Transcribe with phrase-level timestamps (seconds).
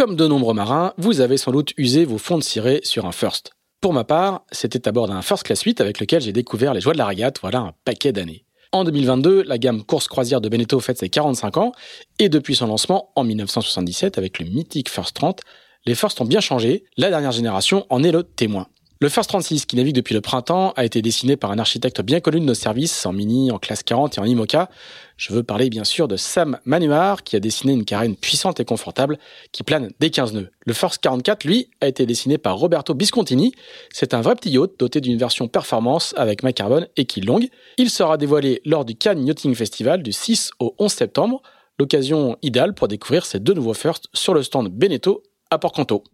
[0.00, 3.12] Comme de nombreux marins, vous avez sans doute usé vos fonds de cirée sur un
[3.12, 3.50] First.
[3.82, 6.80] Pour ma part, c'était à bord d'un First Class 8 avec lequel j'ai découvert les
[6.80, 8.46] joies de la régate, voilà un paquet d'années.
[8.72, 11.72] En 2022, la gamme course croisière de Beneteau fête ses 45 ans,
[12.18, 15.42] et depuis son lancement en 1977 avec le mythique First 30,
[15.84, 18.68] les First ont bien changé, la dernière génération en est le témoin.
[19.02, 22.20] Le First 36, qui navigue depuis le printemps, a été dessiné par un architecte bien
[22.20, 24.68] connu de nos services, en Mini, en classe 40 et en IMOCA.
[25.16, 28.66] Je veux parler bien sûr de Sam Manuar, qui a dessiné une carène puissante et
[28.66, 29.18] confortable,
[29.52, 30.50] qui plane des 15 nœuds.
[30.66, 33.54] Le First 44, lui, a été dessiné par Roberto Biscontini.
[33.90, 37.48] C'est un vrai petit yacht doté d'une version performance avec carbone et quille longue.
[37.78, 41.40] Il sera dévoilé lors du Cannes Yachting Festival du 6 au 11 septembre.
[41.78, 46.04] L'occasion idéale pour découvrir ces deux nouveaux First sur le stand Beneteau à Port-Canto.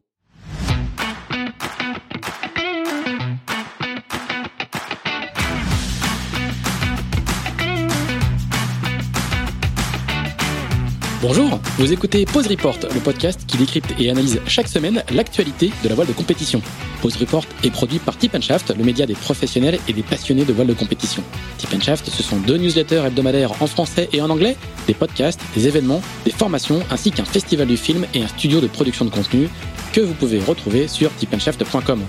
[11.28, 15.88] Bonjour, vous écoutez Pause Report, le podcast qui décrypte et analyse chaque semaine l'actualité de
[15.88, 16.62] la voile de compétition.
[17.02, 20.52] Pause Report est produit par Tip Shaft, le média des professionnels et des passionnés de
[20.52, 21.24] voile de compétition.
[21.58, 25.66] Tip Shaft, ce sont deux newsletters hebdomadaires en français et en anglais, des podcasts, des
[25.66, 29.48] événements, des formations, ainsi qu'un festival du film et un studio de production de contenu
[29.92, 32.02] que vous pouvez retrouver sur tipandshaft.com.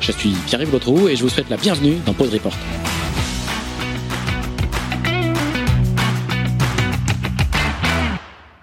[0.00, 2.54] Je suis Pierre-Yves Lotrou et je vous souhaite la bienvenue dans Pause Report.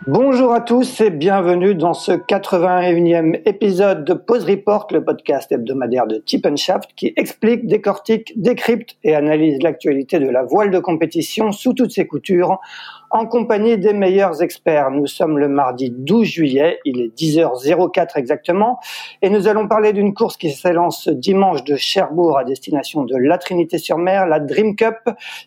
[0.09, 6.08] Bonjour à tous et bienvenue dans ce 81e épisode de Pause Report, le podcast hebdomadaire
[6.08, 11.52] de Tip Shaft qui explique, décortique, décrypte et analyse l'actualité de la voile de compétition
[11.52, 12.58] sous toutes ses coutures
[13.09, 14.91] en compagnie des meilleurs experts.
[14.91, 18.80] Nous sommes le mardi 12 juillet, il est 10h04 exactement,
[19.22, 23.38] et nous allons parler d'une course qui s'élance dimanche de Cherbourg à destination de la
[23.38, 24.97] Trinité-sur-Mer, la Dream Cup,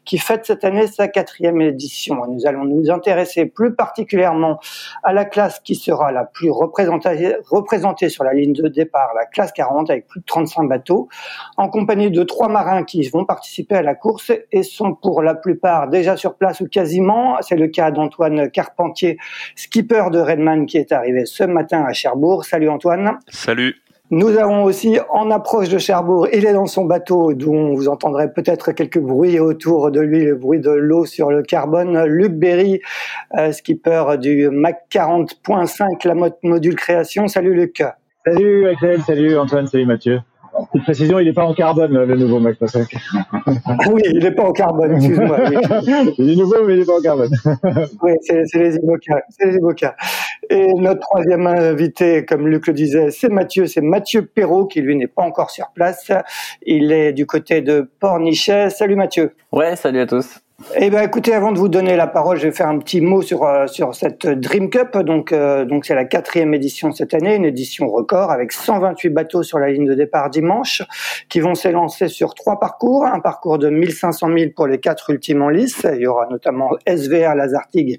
[0.05, 2.17] qui fête cette année sa quatrième édition.
[2.29, 4.59] Nous allons nous intéresser plus particulièrement
[5.03, 9.27] à la classe qui sera la plus représentée, représentée sur la ligne de départ, la
[9.27, 11.09] classe 40, avec plus de 35 bateaux,
[11.57, 15.35] en compagnie de trois marins qui vont participer à la course et sont pour la
[15.35, 19.19] plupart déjà sur place ou quasiment c'est le cas d'Antoine Carpentier,
[19.57, 22.45] skipper de Redman qui est arrivé ce matin à Cherbourg.
[22.45, 23.19] Salut Antoine.
[23.29, 23.75] Salut.
[24.13, 28.33] Nous avons aussi en approche de Cherbourg, il est dans son bateau, dont vous entendrez
[28.33, 32.05] peut-être quelques bruits autour de lui, le bruit de l'eau sur le carbone.
[32.05, 32.81] Luc Berry,
[33.37, 37.29] euh, skipper du Mac 40.5, la mode module création.
[37.29, 37.83] Salut Luc.
[38.25, 40.21] Salut Axel, salut Antoine, salut Mathieu.
[40.67, 42.87] Petite précision, il n'est pas en carbone, le nouveau Mac 5.
[43.93, 45.39] oui, il n'est pas en carbone, excuse-moi.
[46.19, 47.31] il est nouveau, mais il n'est pas en carbone.
[48.03, 49.97] oui, c'est les IMOCA.
[50.49, 53.67] Et notre troisième invité, comme Luc le disait, c'est Mathieu.
[53.67, 56.11] C'est Mathieu Perrault, qui lui n'est pas encore sur place.
[56.63, 58.71] Il est du côté de Pornichet.
[58.71, 59.33] Salut Mathieu.
[59.53, 60.41] Ouais, salut à tous.
[60.77, 63.23] Eh ben, écoutez, avant de vous donner la parole, je vais faire un petit mot
[63.23, 64.99] sur euh, sur cette Dream Cup.
[64.99, 69.43] Donc, euh, donc c'est la quatrième édition cette année, une édition record avec 128 bateaux
[69.43, 70.83] sur la ligne de départ dimanche,
[71.31, 73.07] qui vont s'élancer sur trois parcours.
[73.07, 75.87] Un parcours de 1500 000 pour les quatre ultimes en lice.
[75.95, 77.99] Il y aura notamment SVR Lazartigue,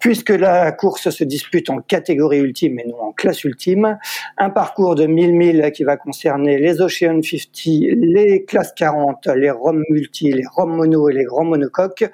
[0.00, 3.98] puisque la course se dispute en catégorie ultime et non en classe ultime.
[4.38, 7.44] Un parcours de 1000 milles qui va concerner les Ocean 50,
[7.96, 12.10] les classes 40, les Rom Multi, les Rom Mono et les Grands Monocoques.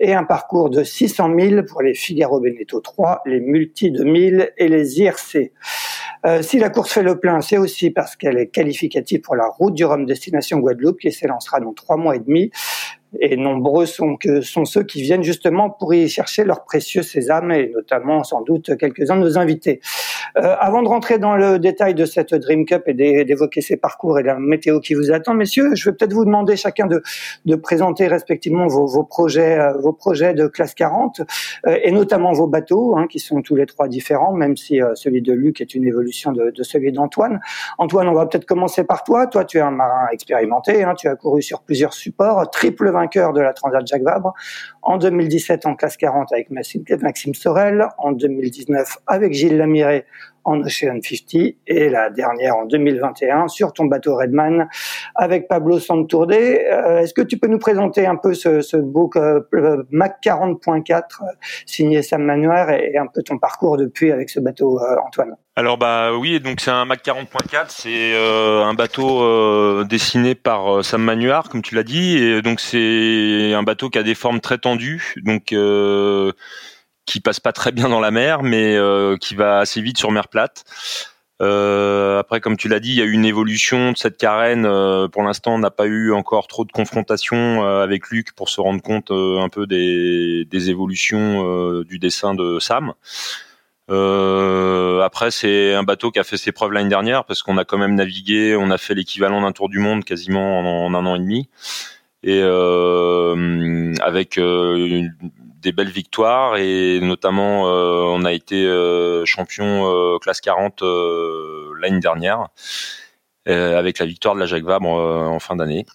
[0.00, 4.52] Et un parcours de 600 000 pour les Figaro Beneteau 3, les Multi de 1000
[4.56, 5.52] et les IRC.
[6.24, 9.46] Euh, si la course fait le plein, c'est aussi parce qu'elle est qualificative pour la
[9.46, 12.50] route du Rhum destination Guadeloupe qui s'élancera dans trois mois et demi
[13.20, 14.16] et nombreux sont,
[14.64, 19.16] ceux qui viennent justement pour y chercher leur précieux sésame, et notamment sans doute quelques-uns
[19.16, 19.80] de nos invités.
[20.36, 24.18] Euh, avant de rentrer dans le détail de cette Dream Cup et d'évoquer ses parcours
[24.18, 27.02] et la météo qui vous attend, messieurs, je vais peut-être vous demander chacun de,
[27.44, 31.20] de présenter respectivement vos, vos projets, euh, vos projets de classe 40
[31.66, 34.94] euh, et notamment vos bateaux, hein, qui sont tous les trois différents, même si euh,
[34.94, 37.40] celui de Luc est une évolution de, de celui d'Antoine.
[37.78, 39.26] Antoine, on va peut-être commencer par toi.
[39.26, 43.32] Toi, tu es un marin expérimenté, hein, tu as couru sur plusieurs supports, triple vainqueur
[43.32, 44.34] de la Transat Jacques Vabre,
[44.82, 50.04] en 2017 en classe 40 avec Maxime Sorel, en 2019 avec Gilles Lamiré
[50.46, 54.68] en Ocean 50 et la dernière en 2021 sur ton bateau Redman
[55.14, 56.32] avec Pablo Santourde.
[56.32, 59.42] Euh, est-ce que tu peux nous présenter un peu ce, ce book euh,
[59.90, 61.26] Mac 40.4 euh,
[61.66, 65.34] signé Sam Manuel et, un peu ton parcours depuis avec ce bateau Antoine?
[65.56, 71.48] Alors bah oui, donc c'est un Mac 40.4, c'est un bateau dessiné par Sam Manuar,
[71.48, 75.14] comme tu l'as dit, et donc c'est un bateau qui a des formes très tendues,
[75.24, 75.54] donc
[77.06, 80.10] qui passe pas très bien dans la mer, mais euh, qui va assez vite sur
[80.10, 80.64] mer plate.
[81.42, 84.66] Euh, après, comme tu l'as dit, il y a eu une évolution de cette carène.
[84.66, 88.60] Euh, pour l'instant, on n'a pas eu encore trop de confrontation avec Luc pour se
[88.60, 92.94] rendre compte un peu des, évolutions du dessin de Sam.
[93.88, 97.78] Après, c'est un bateau qui a fait ses preuves l'année dernière parce qu'on a quand
[97.78, 101.20] même navigué, on a fait l'équivalent d'un tour du monde quasiment en, un an et
[101.20, 101.48] demi,
[102.24, 102.42] et
[104.02, 104.40] avec
[105.66, 108.66] des belles victoires et notamment euh, on a été
[109.24, 110.82] champion classe 40
[111.80, 112.48] l'année dernière
[113.46, 115.86] avec la victoire de la Jacques Vabre en fin d'année.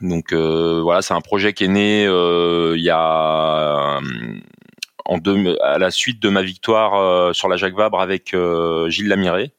[0.00, 4.00] Donc voilà, c'est un projet qui est né il y a
[5.10, 8.88] en deux, à la suite de ma victoire euh, sur la Jacques Vabre avec euh,
[8.88, 9.52] Gilles Lamiré.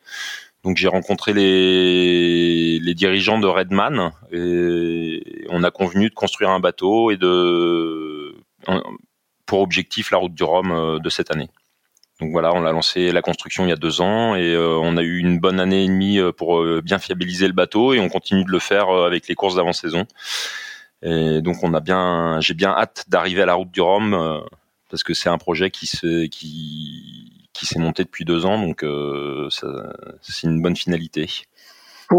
[0.63, 6.61] Donc j'ai rencontré les, les dirigeants de Redman et on a convenu de construire un
[6.61, 8.33] bateau et de
[9.51, 11.49] pour objectif la route du Rhum euh, de cette année.
[12.21, 15.01] Donc voilà, on a lancé la construction il y a deux ans et on a
[15.01, 18.51] eu une bonne année et demie pour bien fiabiliser le bateau et on continue de
[18.51, 20.05] le faire avec les courses d'avant-saison.
[21.01, 24.45] Et donc on a bien, j'ai bien hâte d'arriver à la route du Rhum
[24.91, 25.89] parce que c'est un projet qui
[27.61, 29.49] qui s'est monté depuis deux ans, donc euh,
[30.21, 31.29] c'est une bonne finalité.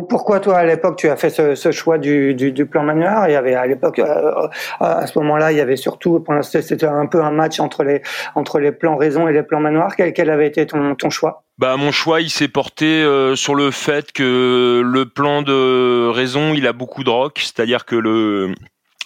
[0.01, 3.13] Pourquoi toi à l'époque tu as fait ce, ce choix du, du, du, plan manuel
[3.29, 4.49] Il y avait à l'époque euh, euh,
[4.79, 8.01] à ce moment-là il y avait surtout c'était un peu un match entre les
[8.35, 9.95] entre les plans raison et les plans manoir.
[9.97, 11.45] Quel, quel avait été ton, ton choix?
[11.59, 16.55] Bah mon choix il s'est porté euh, sur le fait que le plan de raison
[16.55, 18.55] il a beaucoup de rock, c'est-à-dire que le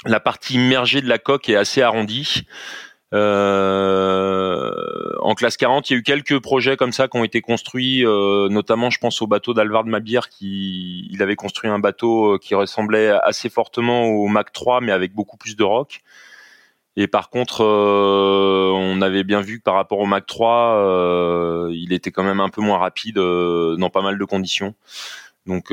[0.05, 2.47] la partie immergée de la coque est assez arrondie.
[3.15, 4.73] Euh,
[5.21, 8.05] en classe 40, il y a eu quelques projets comme ça qui ont été construits,
[8.05, 12.39] euh, notamment je pense au bateau d'Alvard Mabir qui il avait construit un bateau euh,
[12.39, 16.03] qui ressemblait assez fortement au Mac 3 mais avec beaucoup plus de rock.
[16.99, 22.11] Et par contre, on avait bien vu que par rapport au Mac 3, il était
[22.11, 24.75] quand même un peu moins rapide dans pas mal de conditions.
[25.47, 25.67] Donc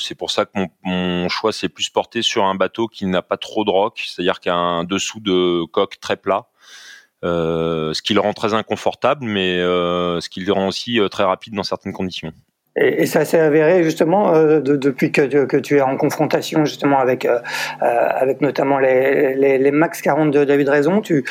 [0.00, 3.22] c'est pour ça que mon, mon choix s'est plus porté sur un bateau qui n'a
[3.22, 6.55] pas trop de rock, c'est-à-dire qu'il a un dessous de coque très plat euh,
[7.26, 11.24] ce qui le rend très inconfortable, mais euh, ce qui le rend aussi euh, très
[11.24, 12.32] rapide dans certaines conditions.
[12.76, 17.26] Et, ça s'est avéré justement depuis que, que, tu es en confrontation justement avec
[17.80, 21.24] avec notamment les, les, les, max 40 de David Raison, tu,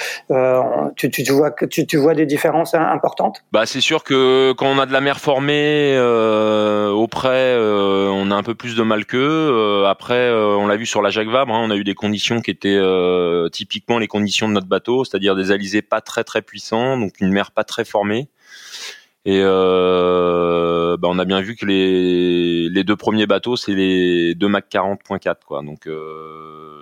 [0.95, 3.43] tu, tu, vois que tu, tu, vois des différences importantes?
[3.51, 5.97] Bah c'est sûr que quand on a de la mer formée
[6.91, 9.85] auprès, on a un peu plus de mal qu'eux.
[9.87, 12.51] après, on l'a vu sur la Jacques Vabre, hein, on a eu des conditions qui
[12.51, 12.81] étaient
[13.51, 17.31] typiquement les conditions de notre bateau, c'est-à-dire des alizés pas très très puissants, donc une
[17.31, 18.29] mer pas très formée.
[19.25, 24.35] Et euh, bah on a bien vu que les, les deux premiers bateaux, c'est les
[24.35, 25.63] deux Mac 40.4 quoi.
[25.63, 26.79] Donc euh,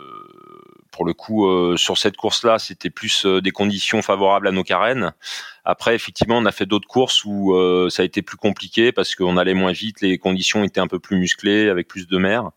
[0.92, 5.14] pour le coup, euh, sur cette course-là, c'était plus des conditions favorables à nos carènes.
[5.64, 7.56] Après, effectivement, on a fait d'autres courses où
[7.90, 11.00] ça a été plus compliqué parce qu'on allait moins vite, les conditions étaient un peu
[11.00, 12.52] plus musclées, avec plus de mer.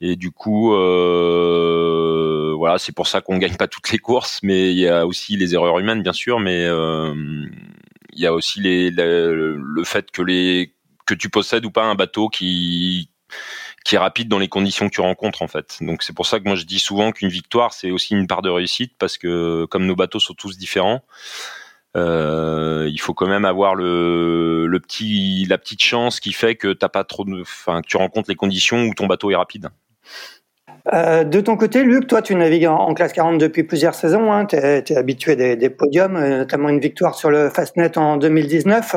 [0.00, 4.70] Et du coup, euh, voilà, c'est pour ça qu'on gagne pas toutes les courses, mais
[4.72, 7.14] il y a aussi les erreurs humaines, bien sûr, mais euh,
[8.16, 13.10] il y a aussi le fait que tu possèdes ou pas un bateau qui
[13.92, 15.78] est rapide dans les conditions que tu rencontres en fait.
[15.80, 18.42] Donc c'est pour ça que moi je dis souvent qu'une victoire c'est aussi une part
[18.42, 21.04] de réussite parce que comme nos bateaux sont tous différents,
[21.96, 26.88] euh, il faut quand même avoir le, petit la petite chance qui fait que t'as
[26.88, 29.70] pas trop que tu rencontres les conditions où ton bateau est rapide.
[30.92, 34.32] Euh, de ton côté, Luc, toi, tu navigues en, classe 40 depuis plusieurs saisons.
[34.32, 38.16] Hein, tu es, habitué des, des, podiums, euh, notamment une victoire sur le Fastnet en
[38.16, 38.96] 2019.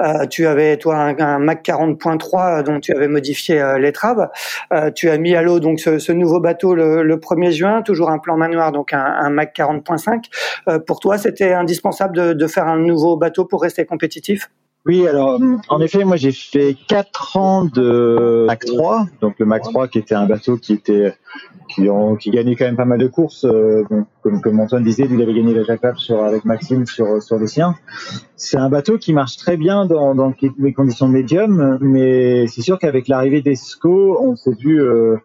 [0.00, 4.28] Euh, tu avais, toi, un, Mac 40.3 dont tu avais modifié euh, l'étrave.
[4.72, 8.10] Euh, tu as mis à l'eau donc ce, nouveau bateau le, le, 1er juin, toujours
[8.10, 10.80] un plan manoir, donc un, un Mac 40.5.
[10.86, 14.48] pour toi, c'était indispensable de, de faire un nouveau bateau pour rester compétitif?
[14.86, 19.62] Oui, alors en effet, moi j'ai fait quatre ans de Mac 3, donc le Mac
[19.62, 21.12] 3 qui était un bateau qui était
[21.68, 21.88] qui,
[22.20, 23.82] qui gagnait quand même pas mal de courses, euh,
[24.22, 27.48] comme, comme Antoine disait, il avait gagné la Jacques sur avec Maxime sur sur les
[27.48, 27.74] siens.
[28.36, 32.78] C'est un bateau qui marche très bien dans, dans les conditions médium, mais c'est sûr
[32.78, 35.16] qu'avec l'arrivée d'Esco, on s'est vu euh,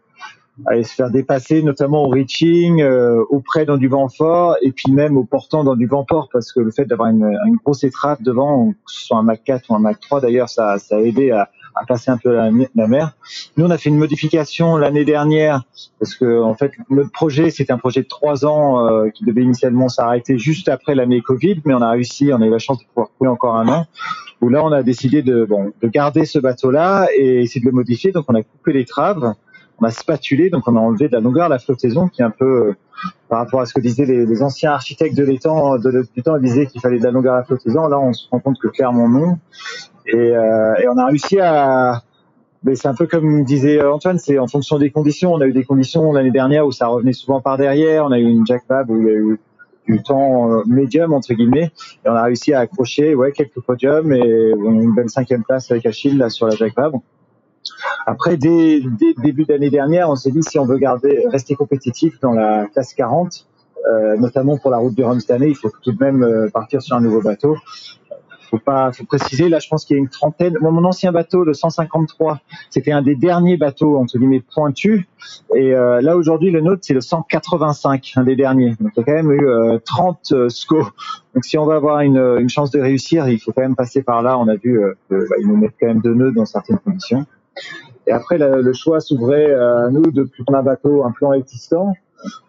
[0.65, 4.71] aller se faire dépasser, notamment au reaching, euh, au près dans du vent fort, et
[4.71, 7.57] puis même au portant dans du vent fort, parce que le fait d'avoir une, une,
[7.63, 10.77] grosse étrave devant, que ce soit un Mac 4 ou un Mac 3 d'ailleurs, ça,
[10.77, 12.51] ça a aidé à, à passer un peu la,
[12.87, 13.13] mer.
[13.57, 15.63] Nous, on a fait une modification l'année dernière,
[15.99, 19.43] parce que en fait, notre projet, c'était un projet de trois ans euh, qui devait
[19.43, 22.79] initialement s'arrêter juste après l'année Covid, mais on a réussi, on a eu la chance
[22.79, 23.85] de pouvoir couler encore un an.
[24.41, 27.71] Où là, on a décidé de, bon, de garder ce bateau-là et essayer de le
[27.71, 28.11] modifier.
[28.11, 29.35] Donc, on a coupé les traves
[29.81, 32.29] on a spatulé, donc on a enlevé de la longueur la flottaison, qui est un
[32.31, 32.75] peu euh,
[33.29, 36.43] par rapport à ce que disaient les, anciens architectes de l'étang, de, du temps, ils
[36.43, 37.87] disaient qu'il fallait de la longueur à la flottaison.
[37.87, 39.39] Là, on se rend compte que clairement non.
[40.05, 42.03] Et, euh, et on a réussi à,
[42.63, 45.33] mais c'est un peu comme disait Antoine, c'est en fonction des conditions.
[45.33, 48.05] On a eu des conditions l'année dernière où ça revenait souvent par derrière.
[48.05, 49.39] On a eu une Jack Bab où il y a eu
[49.87, 51.71] du temps médium entre guillemets
[52.05, 55.87] et on a réussi à accrocher ouais quelques podiums et une belle cinquième place avec
[55.87, 57.01] Achille sur la Jacques Vabre.
[58.05, 62.19] Après, dès, dès début d'année dernière, on s'est dit si on veut garder, rester compétitif
[62.19, 63.47] dans la classe 40,
[63.87, 66.49] euh, notamment pour la route du Rhum cette année, il faut tout de même euh,
[66.49, 67.57] partir sur un nouveau bateau.
[68.49, 69.47] Faut pas, faut préciser.
[69.47, 70.57] Là, je pense qu'il y a une trentaine.
[70.59, 75.05] mon ancien bateau, le 153, c'était un des derniers bateaux entre guillemets pointus.
[75.55, 78.75] Et euh, là, aujourd'hui, le nôtre, c'est le 185, un des derniers.
[78.81, 80.83] Donc, il a quand même eu 30 euh, SCO.
[81.33, 84.03] Donc, si on va avoir une, une, chance de réussir, il faut quand même passer
[84.03, 84.37] par là.
[84.37, 87.25] On a vu qu'ils bah, nous mettent quand même deux nœuds dans certaines conditions.
[88.07, 91.93] Et après, le choix s'ouvrait à nous de prendre un bateau, un plan existant.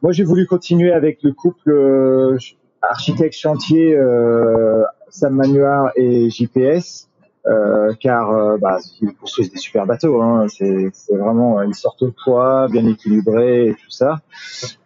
[0.03, 2.39] Moi, j'ai voulu continuer avec le couple euh,
[2.83, 7.09] architecte chantier euh, Sam Manuar et JPS.
[7.45, 10.23] Euh, car euh, bah, ils construisent des super bateaux.
[10.23, 10.47] Hein.
[10.49, 14.21] C'est vraiment ils sortent au poids, bien équilibrés et tout ça.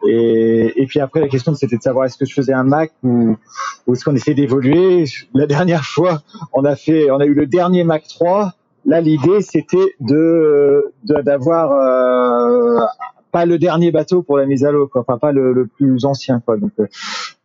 [0.09, 3.37] Et, puis après la question c'était de savoir est-ce que je faisais un Mac ou,
[3.93, 5.05] est-ce qu'on essaie d'évoluer.
[5.35, 6.23] La dernière fois,
[6.55, 8.55] on a eu le dernier Mac 3
[8.87, 12.79] Là, l'idée, c'était de d'avoir euh,
[13.33, 14.89] pas le dernier bateau pour la mise à l'eau.
[14.95, 16.57] Enfin, pas le, le, plus ancien, quoi.
[16.57, 16.87] Donc, euh,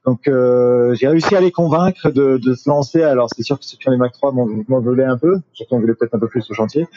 [0.05, 3.01] donc euh, j'ai réussi à les convaincre de, de se lancer.
[3.01, 5.75] Alors, c'est sûr que ceux qui ont les Mac 3 m'en voulaient un peu, surtout
[5.75, 6.87] on voulait peut-être un peu plus au chantier.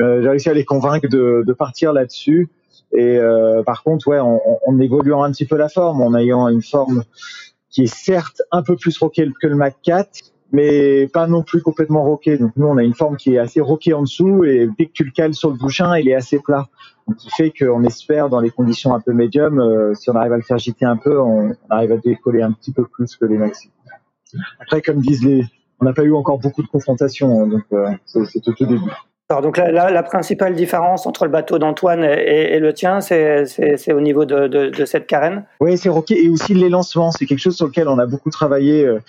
[0.00, 2.50] Euh, j'ai réussi à les convaincre de, de partir là-dessus.
[2.92, 6.46] Et euh, par contre, ouais, en, en, évoluant un petit peu la forme, en ayant
[6.48, 7.04] une forme
[7.70, 11.60] qui est certes un peu plus rockée que le Mac 4, mais pas non plus
[11.60, 12.38] complètement roqué.
[12.38, 14.92] Donc nous, on a une forme qui est assez roquée en dessous et dès que
[14.92, 16.68] tu le cales sur le bouchin, il est assez plat.
[17.08, 20.32] Donc qui fait qu'on espère dans les conditions un peu médium, euh, si on arrive
[20.32, 23.24] à le faire gîter un peu, on, arrive à décoller un petit peu plus que
[23.24, 23.70] les maxi.
[24.60, 25.44] Après, comme disent les,
[25.80, 28.90] on n'a pas eu encore beaucoup de confrontations, hein, donc euh, c'est au tout début.
[29.30, 34.00] Alors donc la, la, principale différence entre le bateau d'Antoine et, le tien, c'est au
[34.02, 35.46] niveau de, cette carène?
[35.60, 38.28] Oui, c'est roqué et aussi les lancements, c'est quelque chose sur lequel on a beaucoup
[38.28, 38.84] travaillé.
[38.84, 39.00] Euh,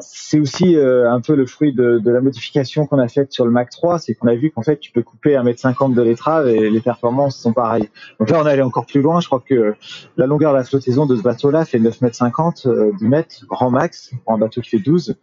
[0.00, 3.52] c'est aussi euh, un peu le fruit de, la modification qu'on a faite sur le
[3.52, 6.68] Mac 3, c'est qu'on a vu qu'en fait tu peux couper 1m50 de l'étrave et
[6.68, 7.88] les performances sont pareilles.
[8.18, 9.76] Donc là on est allé encore plus loin, je crois que
[10.16, 14.10] la longueur de la flottaison de ce bateau-là fait 9m50, euh, 10 mètres, grand max,
[14.24, 15.16] pour un bateau qui fait 12.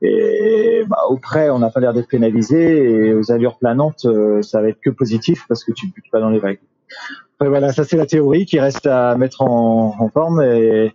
[0.00, 3.08] Et bah, au près, on n'a pas l'air d'être pénalisé.
[3.08, 6.10] Et aux allures planantes, euh, ça va être que positif parce que tu ne butes
[6.10, 6.60] pas dans les vagues.
[7.36, 10.42] Après, voilà, ça c'est la théorie qui reste à mettre en, en forme.
[10.42, 10.94] Et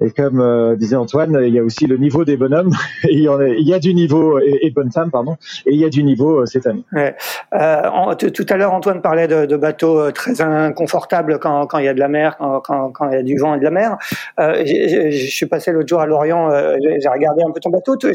[0.00, 2.72] et comme euh, disait Antoine, il y a aussi le niveau des bonhommes.
[3.04, 3.28] il, y
[3.58, 5.36] il y a du niveau et, et bonnes femmes, pardon.
[5.64, 6.84] Et il y a du niveau euh, cette année.
[6.92, 7.14] Ouais.
[7.54, 11.86] Euh, tout à l'heure, Antoine parlait de, de, bateaux euh, très inconfortables quand, quand il
[11.86, 13.64] y a de la mer, quand, quand, quand, il y a du vent et de
[13.64, 13.96] la mer.
[14.38, 16.50] Je suis passé l'autre jour à Lorient.
[16.80, 17.96] J'ai regardé un peu ton bateau.
[17.96, 18.12] Tu,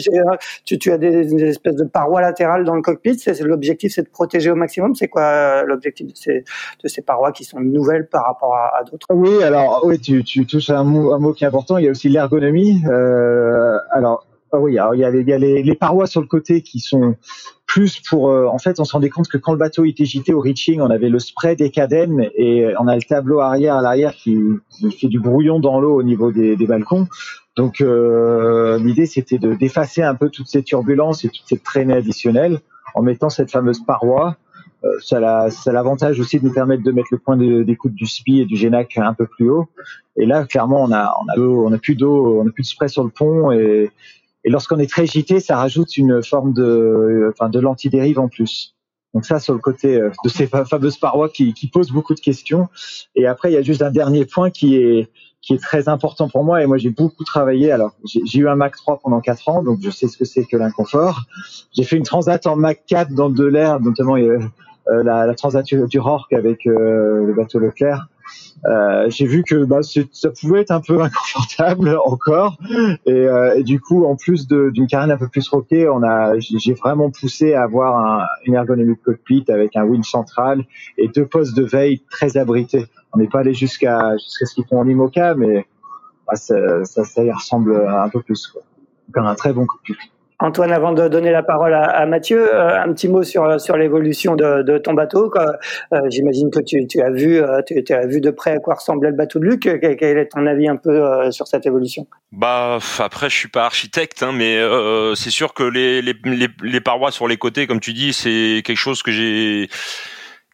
[0.66, 3.18] tu, tu as des, des, espèces de parois latérales dans le cockpit.
[3.42, 4.94] L'objectif, c'est de protéger au maximum.
[4.96, 6.44] C'est quoi l'objectif de ces,
[6.84, 9.08] de ces parois qui sont nouvelles par rapport à, à d'autres?
[9.10, 11.86] Oui, alors oui, tu, tu touches à un mot, un mot qui est important il
[11.86, 12.82] y a aussi l'ergonomie.
[12.88, 17.16] Euh, alors, ah oui, il y a, les, parois sur le côté qui sont
[17.66, 18.30] plus pour.
[18.30, 20.82] Euh, en fait, on se rendait compte que quand le bateau était gité au reaching,
[20.82, 24.38] on avait le spray des cadènes et on a le tableau arrière à l'arrière qui,
[25.00, 27.08] fait du brouillon dans l'eau au niveau des, balcons.
[27.56, 31.96] Donc, euh, l'idée c'était de d'effacer un peu toutes ces turbulences et toutes ces traînées
[31.96, 32.60] additionnelles
[32.94, 34.36] en mettant cette fameuse paroi
[35.02, 38.46] ça a, l'avantage aussi de nous permettre de mettre le point d'écoute du SPI et
[38.46, 39.68] du GENAC un peu plus haut.
[40.18, 42.68] Et là, clairement, on a, on a, on a plus d'eau, on a plus de
[42.68, 43.92] spray sur le pont et,
[44.44, 48.76] et lorsqu'on est très gité, ça rajoute une forme de, enfin, de l'antidérive en plus.
[49.14, 52.20] Donc ça, sur le côté euh, de ces fameuses parois qui, qui posent beaucoup de
[52.20, 52.70] questions.
[53.16, 55.10] Et après, il y a juste un dernier point qui est,
[55.42, 57.72] qui est très important pour moi et moi j'ai beaucoup travaillé.
[57.72, 60.46] Alors j'ai eu un Mac 3 pendant 4 ans, donc je sais ce que c'est
[60.46, 61.24] que l'inconfort.
[61.74, 64.40] J'ai fait une transat en Mac 4 dans de l'air, notamment euh,
[64.88, 68.08] la, la, transat du Rorque avec euh, le bateau Leclerc.
[68.66, 72.58] Euh, j'ai vu que bah, ça pouvait être un peu inconfortable encore
[73.06, 76.74] et, euh, du coup en plus d'une carène un peu plus roquée on a j'ai
[76.74, 80.64] vraiment poussé à avoir un, une ergonomie de cockpit avec un winch central
[80.98, 84.66] et deux postes de veille très abrités on n'est pas allé jusqu'à jusqu'à ce qu'ils
[84.66, 85.66] font en IMOCA mais
[86.28, 88.62] bah, ça, ça, ça, y ressemble un peu plus quoi.
[89.16, 90.11] donc un très bon cockpit
[90.42, 94.36] Antoine, avant de donner la parole à, Mathieu, euh, un petit mot sur sur l'évolution
[94.36, 95.32] de, ton bateau.
[95.38, 99.12] Euh, J'imagine que tu, as vu euh, tu, as vu de près à quoi ressemblait
[99.12, 99.62] le bateau de Luc.
[99.62, 102.08] Quel est ton avis un peu sur cette évolution?
[102.32, 104.60] Bah après, je suis pas architecte, hein, mais
[105.16, 109.04] c'est sûr que les, les, parois sur les côtés, comme tu dis, c'est quelque chose
[109.04, 109.70] que j'ai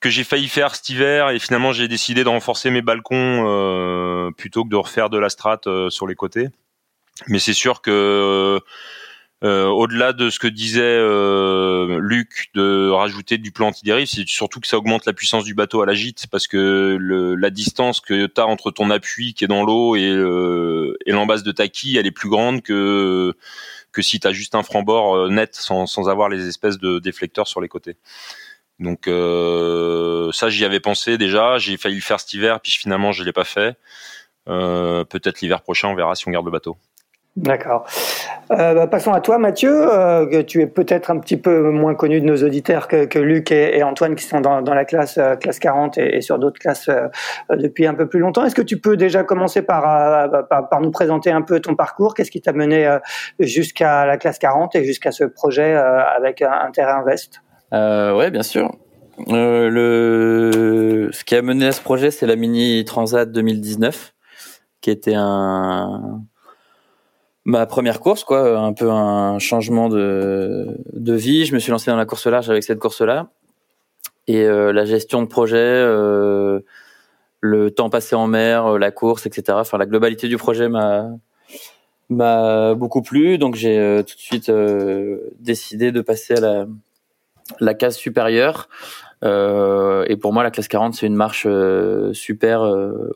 [0.02, 4.66] que j'ai failli faire cet hiver et finalement j'ai décidé de renforcer mes balcons plutôt
[4.66, 6.50] que de refaire de la strate sur les côtés.
[7.28, 8.60] Mais c'est sûr que
[9.44, 14.60] Euh, au-delà de ce que disait euh, Luc de rajouter du plan anti-dérive, c'est surtout
[14.60, 18.02] que ça augmente la puissance du bateau à la gîte parce que le, la distance
[18.02, 21.52] que tu as entre ton appui qui est dans l'eau et, euh, et l'embase de
[21.52, 23.36] ta quille, elle est plus grande que
[23.92, 26.98] que si tu as juste un franc-bord euh, net sans, sans avoir les espèces de
[26.98, 27.98] déflecteurs sur les côtés.
[28.80, 33.12] Donc euh, ça j'y avais pensé déjà, j'ai failli le faire cet hiver puis finalement
[33.12, 33.78] je l'ai pas fait.
[34.48, 36.76] Euh, peut-être l'hiver prochain on verra si on garde le bateau.
[37.36, 37.88] D'accord.
[38.52, 39.72] Euh, bah, passons à toi, Mathieu.
[39.72, 43.52] Euh, tu es peut-être un petit peu moins connu de nos auditeurs que, que Luc
[43.52, 46.60] et, Antoine qui sont dans, dans la classe euh, classe 40 et, et sur d'autres
[46.60, 47.08] classes euh,
[47.50, 48.46] depuis un peu plus longtemps.
[48.46, 51.76] Est-ce que tu peux déjà commencer par, euh, par, par, nous présenter un peu ton
[51.76, 52.14] parcours?
[52.14, 52.98] Qu'est-ce qui t'a mené
[53.40, 58.72] jusqu'à la classe 40 et jusqu'à ce projet avec Intérêt Invest Ouais, bien sûr.
[59.28, 61.10] le...
[61.12, 64.14] Ce qui a mené à ce projet, c'est la Mini Transat 2019,
[64.82, 66.22] qui était un
[67.48, 71.46] ma première course, quoi, un peu un changement de, de vie.
[71.46, 73.30] Je me suis lancé dans la course large avec cette course-là.
[74.28, 76.60] Et euh, la gestion de projet, euh,
[77.40, 79.58] le temps passé en mer, euh, la course, etc.
[79.62, 81.10] Enfin, la globalité du projet m'a
[82.10, 83.38] m'a beaucoup plu.
[83.38, 86.66] Donc, j'ai euh, tout de suite euh, décidé de passer à la,
[87.62, 88.68] la case supérieure.
[89.24, 91.48] et pour moi, la classe 40, c'est une marche
[92.12, 92.62] super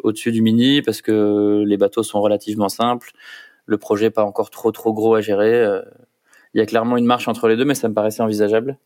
[0.04, 3.12] au-dessus du mini parce que les bateaux sont relativement simples
[3.72, 5.54] le projet pas encore trop trop gros à gérer.
[5.54, 5.82] Euh,
[6.54, 8.78] il y a clairement une marche entre les deux, mais ça me paraissait envisageable.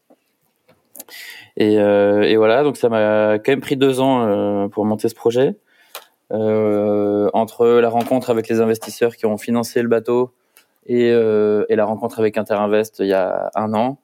[1.57, 5.15] Et, euh, voilà, donc ça m'a quand même pris deux ans euh, pour monter ce
[5.15, 5.57] projet.
[6.31, 10.31] Entre la rencontre avec les investisseurs qui ont financé le bateau
[10.85, 13.97] et, la rencontre avec Interinvest il y a un an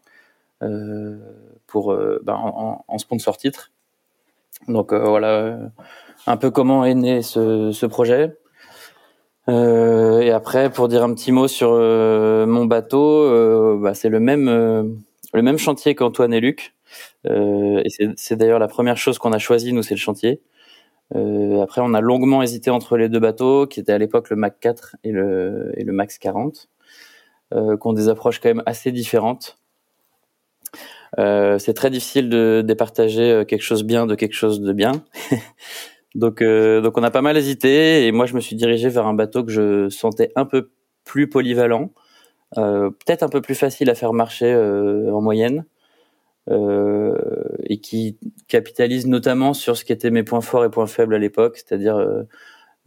[1.67, 3.71] pour ben, en, sponsor titre.
[4.67, 5.57] Donc voilà
[6.27, 8.35] un peu comment est né ce projet.
[9.49, 14.09] Euh, et après, pour dire un petit mot sur euh, mon bateau, euh, bah, c'est
[14.09, 14.45] le même
[15.33, 16.75] le même chantier qu'Antoine et Luc.
[17.25, 20.41] et c'est d'ailleurs la première chose qu'on a choisi, nous, c'est le chantier.
[21.61, 24.59] après, on a longuement hésité entre les deux bateaux, qui étaient à l'époque le Mac
[24.59, 26.69] 4 et le, et le Max 40,
[27.53, 29.57] euh, qui ont des approches quand même assez différentes.
[31.19, 35.03] Euh, c'est très difficile de départager quelque chose bien de quelque chose de bien.
[36.15, 39.07] Donc, euh, donc on a pas mal hésité et moi je me suis dirigé vers
[39.07, 40.71] un bateau que je sentais un peu
[41.05, 41.91] plus polyvalent,
[42.57, 45.65] euh, peut-être un peu plus facile à faire marcher euh, en moyenne
[46.49, 47.15] euh,
[47.65, 51.19] et qui capitalise notamment sur ce qui était mes points forts et points faibles à
[51.19, 52.23] l'époque, c'est-à-dire euh,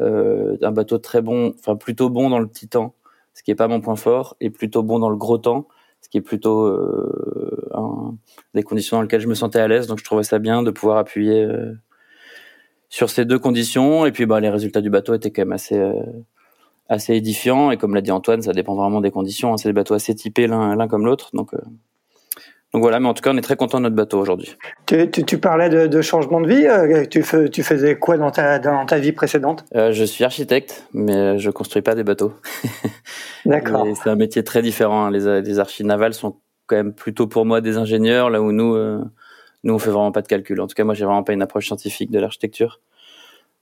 [0.01, 2.95] euh, un bateau très bon, enfin plutôt bon dans le petit temps,
[3.35, 5.69] ce qui est pas mon point fort, et plutôt bon dans le gros temps,
[6.03, 6.67] ce qui est plutôt
[7.73, 8.17] un,
[8.55, 9.87] des conditions dans lesquelles je me sentais à l'aise.
[9.87, 11.49] Donc je trouvais ça bien de pouvoir appuyer
[12.89, 14.07] sur ces deux conditions.
[14.07, 15.95] Et puis, bah, les résultats du bateau étaient quand même assez, euh,
[16.89, 17.71] assez édifiants.
[17.71, 19.53] Et comme l'a dit Antoine, ça dépend vraiment des conditions.
[19.53, 19.57] Hein.
[19.57, 21.31] C'est des bateaux assez typés l'un comme l'autre.
[21.33, 21.59] Donc, euh,
[22.73, 24.57] donc voilà, mais en tout cas, on est très content de notre bateau aujourd'hui.
[24.87, 26.67] Tu, tu, tu, parlais de, de, changement de vie.
[26.67, 29.65] Euh, tu, fais, tu faisais quoi dans ta, dans ta vie précédente?
[29.73, 32.33] Je suis architecte, mais je construis pas des bateaux.
[33.47, 33.87] D'accord.
[34.03, 35.07] c'est un métier très différent.
[35.07, 35.11] Hein.
[35.13, 38.75] Les, les archives navales sont quand même plutôt pour moi des ingénieurs, là où nous,
[39.65, 40.61] nous, on fait vraiment pas de calcul.
[40.61, 42.81] En tout cas, moi, j'ai vraiment pas une approche scientifique de l'architecture.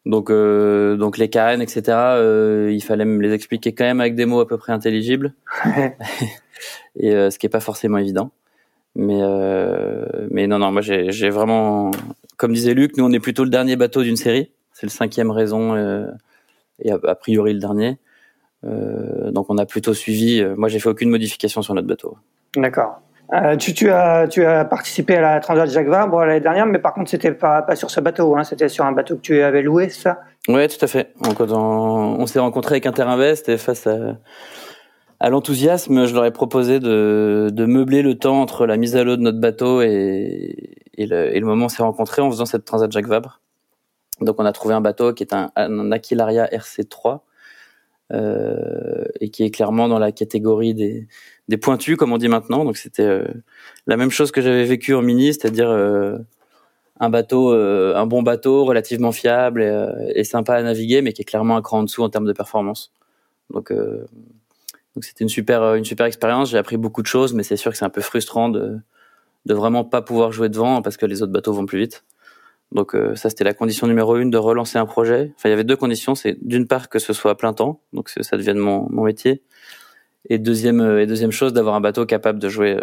[0.05, 1.83] Donc, euh, donc les carènes, etc.
[1.89, 5.35] Euh, il fallait me les expliquer quand même avec des mots à peu près intelligibles,
[6.97, 8.33] et euh, ce qui est pas forcément évident.
[8.97, 11.93] Mais, euh, mais non, non, moi, j'ai vraiment,
[12.37, 14.51] comme disait Luc, nous, on est plutôt le dernier bateau d'une série.
[14.73, 16.11] C'est le cinquième raison euh,
[16.81, 17.99] et a, a, priori le dernier.
[18.65, 20.45] donc, on a plutôt suivi.
[20.57, 22.19] moi, j'ai fait aucune modification sur notre bateau.
[22.57, 23.01] D'accord.
[23.33, 27.33] Euh, tu, as, participé à la Transat Jacques Vabre l'année dernière, mais par contre, c'était
[27.33, 30.21] pas, pas sur ce bateau, hein, c'était sur un bateau que tu avais loué, ça?
[30.49, 31.15] Ouais, tout à fait.
[31.23, 37.51] Donc, on, s'est rencontré avec Interinvest et face à, l'enthousiasme, je leur ai proposé de,
[37.67, 41.67] meubler le temps entre la mise à l'eau de notre bateau et, le, moment où
[41.67, 43.41] on s'est rencontré en faisant cette Transat Jacques Vabre.
[44.21, 47.21] Donc, on a trouvé un bateau qui est un, Aquilaria RC3
[48.13, 51.07] euh, et qui est clairement dans la catégorie des,
[51.49, 52.65] des pointus, comme on dit maintenant.
[52.65, 53.25] Donc c'était euh,
[53.87, 56.19] la même chose que j'avais vécu en mini, c'est-à-dire euh,
[56.99, 61.23] un bateau, euh, un bon bateau, relativement fiable et, et, sympa à naviguer, mais qui
[61.23, 62.93] est clairement un cran en dessous en termes de performance.
[63.51, 66.51] Donc donc c'était une super une super expérience.
[66.51, 68.79] J'ai appris beaucoup de choses, mais c'est sûr que c'est un peu frustrant de
[69.47, 72.05] de vraiment pas pouvoir jouer devant parce que les autres bateaux vont plus vite.
[72.75, 75.33] Donc ça c'était la condition numéro une de relancer un projet.
[75.37, 77.81] Enfin il y avait deux conditions, c'est d'une part que ce soit à plein temps,
[77.93, 79.43] donc ça devienne mon, mon métier,
[80.29, 82.79] et deuxième, euh, et deuxième chose, d'avoir un bateau capable de jouer,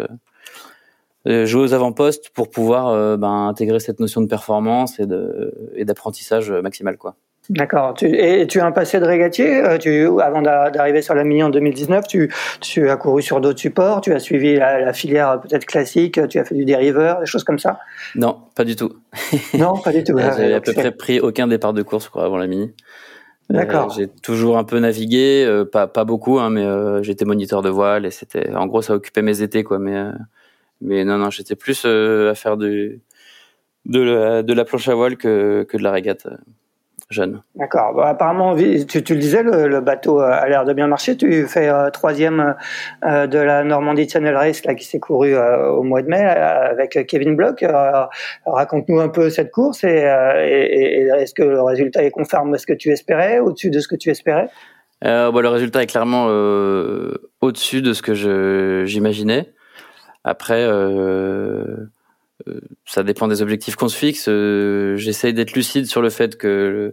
[1.26, 5.72] euh, jouer aux avant-postes pour pouvoir euh, ben, intégrer cette notion de performance et de
[5.74, 7.16] et d'apprentissage maximal, quoi.
[7.50, 7.94] D'accord.
[8.02, 11.50] et tu as un passé de régatier euh, tu, Avant d'arriver sur la Mini en
[11.50, 16.20] 2019, tu, tu as couru sur d'autres supports, tu as suivi la, filière peut-être classique,
[16.28, 17.80] tu as fait du dériveur, des choses comme ça?
[18.14, 18.92] Non, pas du tout.
[19.54, 20.16] non, pas du tout.
[20.36, 22.72] J'ai à peu près pris aucun départ de course quoi, avant la Mini.
[23.50, 23.90] Euh, D'accord.
[23.90, 28.06] j'ai toujours un peu navigué, euh, pas, pas beaucoup, hein, mais j'étais moniteur de voile
[28.06, 29.80] et c'était, en gros, ça occupait mes étés quoi.
[29.80, 30.04] Mais,
[30.80, 33.00] mais non, non, j'étais plus à faire de,
[33.86, 36.28] de, la, de la planche à voile que, que de la régate
[37.10, 37.42] jeune.
[37.56, 38.02] D'accord.
[38.04, 41.16] apparemment, tu, tu, le disais, le, bateau a l'air de bien marcher.
[41.16, 42.54] Tu fais euh, troisième
[43.04, 46.22] euh, de la Normandie Channel Race là, qui s'est courue euh, au mois de mai
[46.22, 47.64] avec Kevin Block.
[48.46, 52.66] Raconte-nous un peu cette course et, et, est-ce que le résultat est conforme à ce
[52.66, 54.48] que tu espérais, au-dessus de ce que tu espérais?
[55.02, 56.26] Bah, Le résultat est clairement
[57.40, 59.52] au-dessus de ce que j'imaginais.
[60.24, 61.76] Après, euh,
[62.84, 64.26] ça dépend des objectifs qu'on se fixe.
[64.28, 66.92] Euh, j'essaye d'être lucide sur le fait que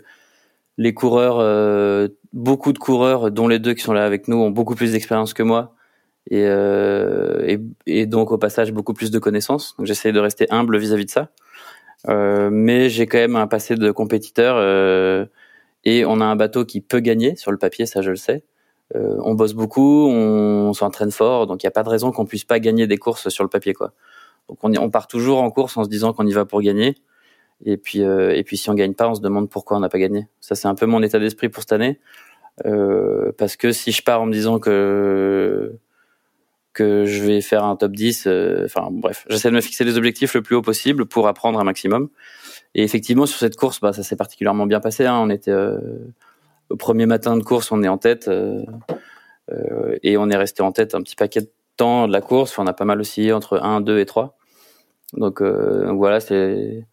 [0.77, 4.51] les coureurs, euh, beaucoup de coureurs, dont les deux qui sont là avec nous, ont
[4.51, 5.73] beaucoup plus d'expérience que moi.
[6.29, 6.45] Et,
[8.05, 9.75] donc au passage beaucoup plus de connaissances.
[9.77, 11.29] Donc j'essaye de rester humble vis-à-vis de ça.
[12.51, 14.57] mais j'ai quand même un passé de compétiteur
[15.85, 18.43] et on a un bateau qui peut gagner sur le papier, ça je le sais.
[18.93, 22.43] on bosse beaucoup, on, s'entraîne fort, donc il n'y a pas de raison qu'on puisse
[22.43, 23.93] pas gagner des courses sur le papier, quoi.
[24.49, 26.95] Donc on, part toujours en course en se disant qu'on y va pour gagner.
[27.65, 29.89] Et puis, euh, et puis si on gagne pas, on se demande pourquoi on n'a
[29.89, 30.27] pas gagné.
[30.39, 31.99] Ça, c'est un peu mon état d'esprit pour cette année.
[32.65, 35.73] Euh, parce que si je pars en me disant que
[36.73, 39.97] que je vais faire un top 10, euh, enfin bref, j'essaie de me fixer les
[39.97, 42.09] objectifs le plus haut possible pour apprendre un maximum.
[42.75, 45.05] Et effectivement, sur cette course, bah, ça s'est particulièrement bien passé.
[45.07, 45.17] Hein.
[45.19, 45.79] On était euh,
[46.69, 48.29] au premier matin de course, on est en tête
[50.03, 52.57] et on est resté en tête un petit paquet de temps de la course.
[52.59, 54.37] On a pas mal oscillé entre 1, 2 et 3.
[55.15, 56.85] Euh, donc, voilà, c'est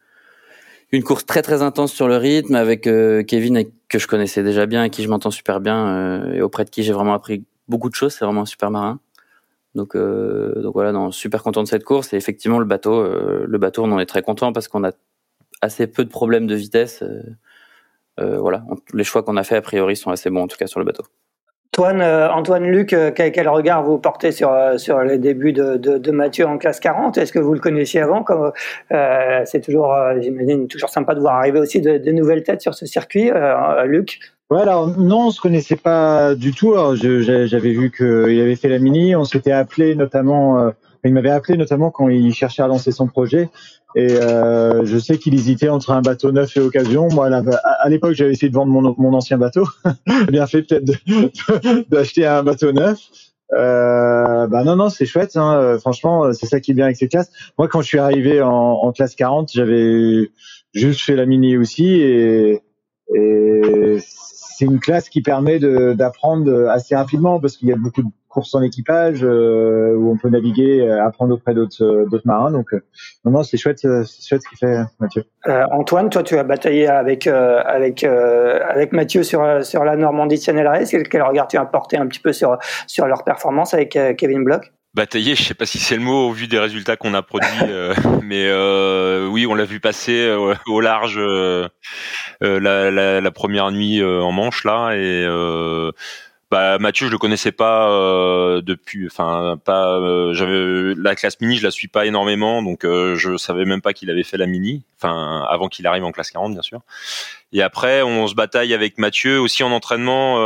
[0.93, 4.67] une course très très intense sur le rythme avec euh, Kevin que je connaissais déjà
[4.67, 7.45] bien, et qui je m'entends super bien euh, et auprès de qui j'ai vraiment appris
[7.69, 8.15] beaucoup de choses.
[8.15, 9.01] C'est vraiment un super marin.
[9.75, 12.13] Donc, donc voilà, non, super content de cette course.
[12.13, 13.05] Et effectivement, le bateau,
[13.45, 14.93] le bateau, on en est très content parce qu'on a
[15.63, 17.03] assez peu de problèmes de vitesse.
[18.19, 20.79] voilà, les choix qu'on a fait a priori sont assez bons en tout cas sur
[20.79, 21.03] le bateau.
[21.77, 26.11] Antoine, euh, Antoine Luc, euh, quel, regard vous portez sur, euh, sur les débuts de,
[26.13, 28.25] Mathieu en classe 40 Est-ce que vous le connaissiez avant?
[29.45, 33.29] C'est toujours, j'imagine, toujours sympa de voir arriver aussi de, nouvelles têtes sur ce circuit.
[33.87, 36.77] Luc Ouais, alors non, on se connaissait pas du tout.
[36.95, 39.17] J'avais vu qu'il avait fait la mini.
[39.17, 40.71] On s'était appelé notamment.
[41.05, 43.49] il m'avait appelé notamment quand il cherchait à lancer son projet.
[43.97, 47.09] Et euh, je sais qu'il hésitait entre un bateau neuf et occasion.
[47.13, 49.67] Moi, à l'époque, j'avais essayé de vendre mon, mon ancien bateau.
[50.29, 52.99] Bien fait peut-être d'acheter un bateau neuf.
[53.53, 55.37] Euh, bah non, non, c'est chouette.
[55.37, 55.77] Hein.
[55.79, 57.31] Franchement, c'est ça qui est bien avec ces classes.
[57.57, 60.31] Moi, quand je suis arrivé en, en classe 40, j'avais
[60.73, 62.63] juste fait la mini aussi et,
[63.15, 65.61] et c'est une classe qui permet
[65.95, 70.19] d'apprendre assez rapidement parce qu'il y a beaucoup de courses en équipage euh, où on
[70.19, 72.51] peut naviguer, euh, apprendre auprès d'autres euh, d'autres marins.
[72.51, 72.73] Donc
[73.25, 75.25] non, non c'est chouette, c'est chouette ce qu'il fait Mathieu.
[75.71, 80.95] Antoine, toi tu as bataillé avec avec avec Mathieu sur sur la Normandie Channel Race.
[81.11, 84.73] Quel regard tu as porté un petit peu sur sur leur performance avec Kevin Block
[84.95, 87.49] Batailler, je sais pas si c'est le mot au vu des résultats qu'on a produits,
[88.23, 88.49] mais
[89.29, 90.33] oui, on l'a vu passer
[90.67, 91.19] au large
[92.41, 95.27] la, la, la, première nuit en Manche là et
[96.55, 101.57] bah, Mathieu, je le connaissais pas euh, depuis, enfin pas, euh, j'avais la classe mini,
[101.57, 104.47] je la suis pas énormément, donc euh, je savais même pas qu'il avait fait la
[104.47, 106.83] mini, enfin avant qu'il arrive en classe 40 bien sûr.
[107.53, 110.37] Et après, on se bataille avec Mathieu aussi en entraînement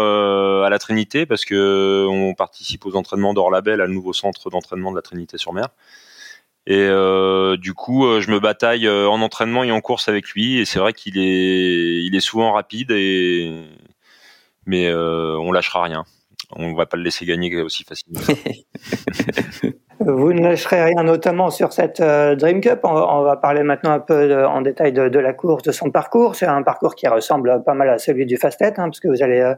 [0.64, 4.90] à la Trinité parce que on participe aux entraînements d'Orlabel, à le nouveau centre d'entraînement
[4.90, 5.68] de la Trinité sur Mer.
[6.66, 6.88] Et
[7.58, 10.58] du coup, je me bataille en entraînement et en course avec lui.
[10.58, 13.64] Et c'est vrai qu'il est, il est souvent rapide et
[14.68, 16.04] mais euh, on lâchera rien.
[16.50, 18.20] On va pas le laisser gagner aussi facilement.
[20.00, 22.80] Vous ne lâcherez rien, notamment sur cette euh, Dream Cup.
[22.84, 26.36] On, va parler maintenant un peu en détail de, la course, de son parcours.
[26.36, 29.24] C'est un parcours qui ressemble pas mal à celui du Fastnet, hein, parce que vous
[29.24, 29.54] allez euh,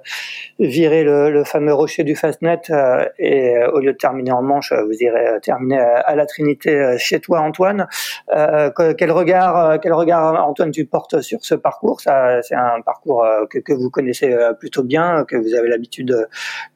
[0.59, 4.95] virer le, fameux rocher du Fastnet euh, et au lieu de terminer en Manche, vous
[5.01, 7.87] irez terminer à, la Trinité chez toi, Antoine.
[8.29, 12.01] quel regard, quel regard, Antoine, tu portes sur ce parcours?
[12.01, 12.11] C'est
[12.55, 16.27] un parcours que, vous connaissez plutôt bien, que vous avez l'habitude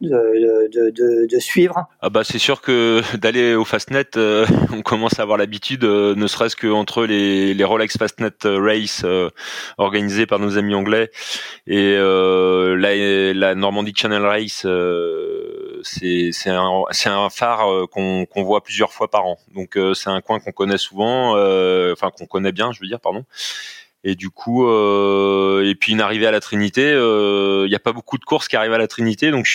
[0.00, 1.86] de, de, suivre.
[2.00, 6.14] Ah bah c'est sûr que d'aller au Fastnet, euh, on commence à avoir l'habitude, euh,
[6.14, 9.04] ne serait-ce que entre les, les Rolex Fastnet euh, Race
[9.78, 11.10] organisés par nos amis anglais
[11.66, 14.66] et la, Normandie Channel Race,
[15.82, 19.38] c'est un, phare qu'on voit plusieurs fois par an.
[19.54, 21.32] Donc c'est un coin qu'on connaît souvent,
[21.92, 23.24] enfin qu'on connaît bien, je veux dire, pardon.
[24.06, 27.92] Et du coup, euh, et puis une arrivée à la Trinité, il n'y a pas
[27.92, 29.52] beaucoup de courses qui arrivent à la Trinité, donc je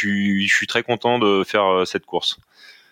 [0.47, 2.39] suis très content de faire cette course.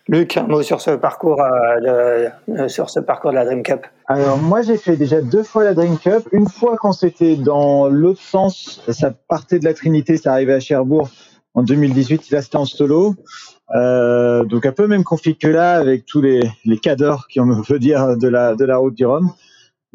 [0.10, 1.42] Luc, un mot sur ce parcours,
[1.82, 3.86] de, sur ce parcours de la Dream Cup.
[4.06, 6.28] Alors moi j'ai fait déjà deux fois la Dream Cup.
[6.32, 10.60] Une fois quand c'était dans l'autre sens, ça partait de la Trinité, ça arrivait à
[10.62, 11.10] Cherbourg
[11.56, 12.32] en 2018.
[12.32, 13.16] Là c'était en solo.
[13.76, 17.62] Euh, donc un peu même config que là, avec tous les, les cadors qui on
[17.62, 19.30] veut dire de la de la route du Rhum.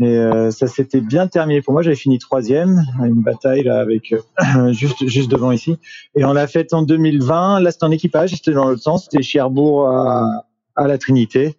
[0.01, 1.83] Et euh, ça s'était bien terminé pour moi.
[1.83, 5.77] J'avais fini troisième, une bataille là avec euh, juste juste devant ici.
[6.15, 7.61] Et on l'a fait en 2020.
[7.61, 11.57] Là c'était en équipage, c'était dans l'autre sens, c'était Cherbourg à, à la Trinité.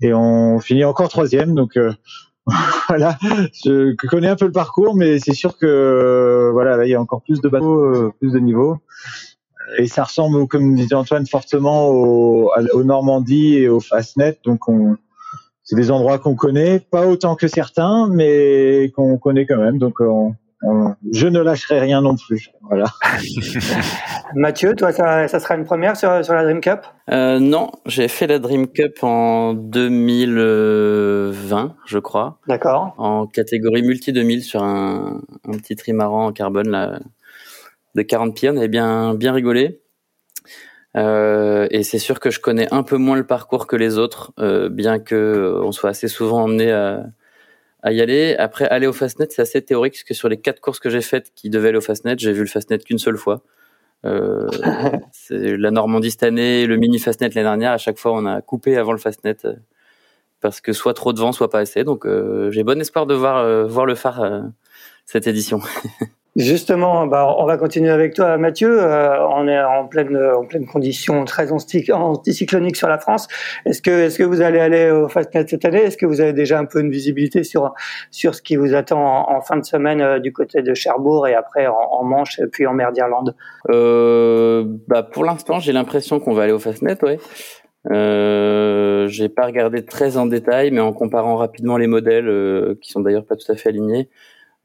[0.00, 1.54] Et on finit encore troisième.
[1.54, 1.92] Donc euh,
[2.88, 3.18] voilà,
[3.64, 7.00] je connais un peu le parcours, mais c'est sûr que voilà, là, il y a
[7.00, 8.78] encore plus de bateaux, plus de niveaux
[9.78, 14.38] et ça ressemble, comme disait Antoine, fortement au, au Normandie et au Fastnet.
[14.44, 14.96] Donc, on,
[15.66, 19.76] c'est des endroits qu'on connaît, pas autant que certains, mais qu'on connaît quand même.
[19.78, 20.34] Donc, on,
[21.12, 22.50] je ne lâcherai rien non plus.
[22.62, 22.86] Voilà.
[24.34, 26.80] Mathieu, toi, ça, ça, sera une première sur, sur la Dream Cup?
[27.10, 32.38] Euh, Non, j'ai fait la Dream Cup en 2020, je crois.
[32.48, 32.94] D'accord.
[32.96, 37.00] En catégorie multi 2000 sur un, un petit trimaran en carbone là,
[37.96, 38.50] de 40 pieds.
[38.50, 39.80] On avait bien, bien rigolé.
[40.96, 44.32] Euh, et c'est sûr que je connais un peu moins le parcours que les autres,
[44.38, 47.04] euh, bien que euh, on soit assez souvent emmené à,
[47.82, 48.34] à, y aller.
[48.38, 51.02] Après, aller au Fastnet, c'est assez théorique, parce que sur les quatre courses que j'ai
[51.02, 53.42] faites qui devaient aller au Fastnet, j'ai vu le Fastnet qu'une seule fois.
[55.12, 57.72] C'est la Normandie cette année, le mini Fastnet l'année dernière.
[57.72, 59.36] À chaque fois, on a coupé avant le Fastnet
[60.40, 61.82] parce que soit trop de vent, soit pas assez.
[61.82, 62.06] Donc,
[62.50, 64.44] j'ai bon espoir de voir voir le phare
[65.06, 65.60] cette édition.
[66.36, 68.78] Justement, bah, on va continuer avec toi, Mathieu.
[68.82, 73.26] Euh, on est en pleine, en pleine condition très anticyclonique sur la France.
[73.64, 75.78] Est-ce que, est-ce que vous allez aller au Fastnet cette année?
[75.78, 77.72] Est-ce que vous avez déjà un peu une visibilité sur
[78.10, 81.34] sur ce qui vous attend en, fin de semaine euh, du côté de Cherbourg et
[81.34, 83.34] après en, Manche et puis en mer d'Irlande?
[83.70, 87.16] Euh, bah, pour l'instant, j'ai l'impression qu'on va aller au Fastnet, oui.
[87.90, 92.90] Euh, j'ai pas regardé très en détail, mais en comparant rapidement les modèles, euh, qui
[92.90, 94.08] sont d'ailleurs pas tout à fait alignés,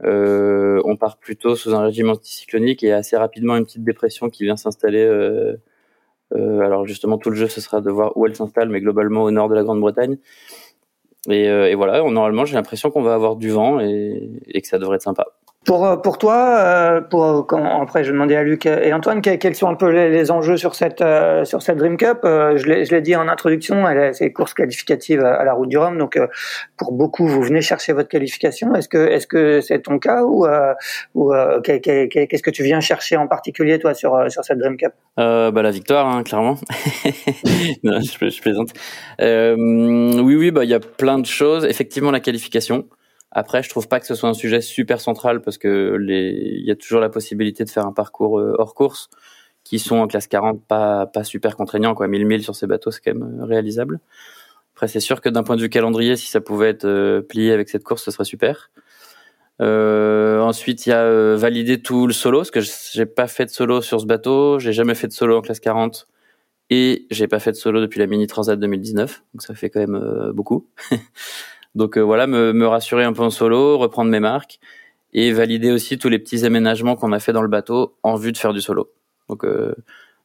[0.04, 4.44] euh, on part plutôt sous un régime anticyclonique et assez rapidement une petite dépression qui
[4.44, 5.04] vient s'installer.
[5.04, 5.58] Euh,
[6.34, 9.24] euh, alors justement, tout le jeu, ce sera de voir où elle s'installe, mais globalement
[9.24, 10.18] au nord de la Grande-Bretagne.
[11.30, 15.04] Et, voilà, normalement, j'ai l'impression qu'on va avoir du vent et, que ça devrait être
[15.04, 15.28] sympa.
[15.64, 19.22] Pour, euh, pour toi, euh, pour, quand, après je vais demander à Luc et Antoine
[19.22, 22.22] quels sont un peu les, enjeux sur cette, euh, sur cette Dream Cup.
[22.24, 26.20] je l'ai dit en introduction, c'est une course qualificative à, la route du Rhum, donc
[26.78, 28.74] pour beaucoup vous venez chercher votre qualification.
[28.74, 30.48] Est-ce que est-ce que c'est ton cas ou,
[31.14, 31.32] ou
[31.64, 34.94] qu'est-ce que tu viens chercher en particulier toi sur, sur cette Dream Cup?
[35.18, 36.56] Bah, La victoire, hein, clairement.
[37.84, 38.70] non, je, je plaisante.
[39.20, 41.66] oui, oui, bah il y a plein de choses.
[41.66, 42.86] Effectivement, la qualification.
[43.32, 46.66] Après, je trouve pas que ce soit un sujet super central parce que les, il
[46.66, 49.10] y a toujours la possibilité de faire un parcours euh, hors course
[49.64, 52.08] qui sont en classe 40 pas pas super contraignants quoi.
[52.08, 54.00] 1000 milles sur ces bateaux, c'est quand même euh, réalisable.
[54.76, 57.52] Après, c'est sûr que d'un point de vue calendrier, si ça pouvait être euh, plié
[57.52, 58.72] avec cette course, ce serait super.
[59.62, 63.52] Euh, ensuite, il y a valider tout le solo, parce que j'ai pas fait de
[63.52, 66.08] solo sur ce bateau, j'ai jamais fait de solo en classe 40,
[66.72, 69.82] et j'ai pas fait de solo depuis la Mini Transat 2019, donc ça fait quand
[69.82, 70.68] même beaucoup.
[71.76, 74.60] Donc euh, voilà, me, rassurer un peu en solo, reprendre mes marques
[75.14, 78.32] et valider aussi tous les petits aménagements qu'on a fait dans le bateau en vue
[78.32, 78.92] de faire du solo.
[79.30, 79.74] Donc euh,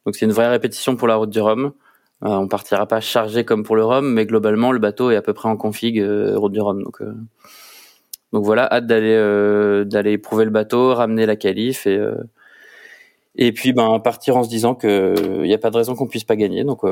[0.05, 1.73] donc c'est une vraie répétition pour la route du Rhum.
[2.23, 5.21] Euh, on partira pas chargé comme pour le Rhum, mais globalement le bateau est à
[5.21, 6.03] peu près en config
[6.35, 6.83] route du Rhum.
[6.83, 7.01] Donc
[8.33, 11.99] donc voilà, hâte d'aller d'aller éprouver le bateau, ramener la qualif et
[13.35, 16.07] et puis ben partir en se disant que il n'y a pas de raison qu'on
[16.07, 16.63] puisse pas gagner.
[16.63, 16.83] Donc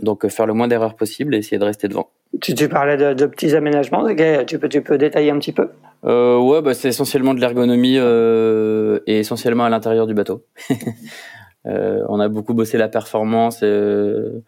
[0.00, 2.10] donc faire le moins d'erreurs possible et essayer de rester devant.
[2.40, 4.06] Tu, tu parlais de, de, petits aménagements,
[4.46, 5.70] tu peux, tu peux détailler un petit peu?
[6.04, 10.44] Euh, Ouais, bah, c'est essentiellement de l'ergonomie euh, et essentiellement à l'intérieur du bateau.
[11.66, 14.42] euh, on a beaucoup bossé la performance, euh,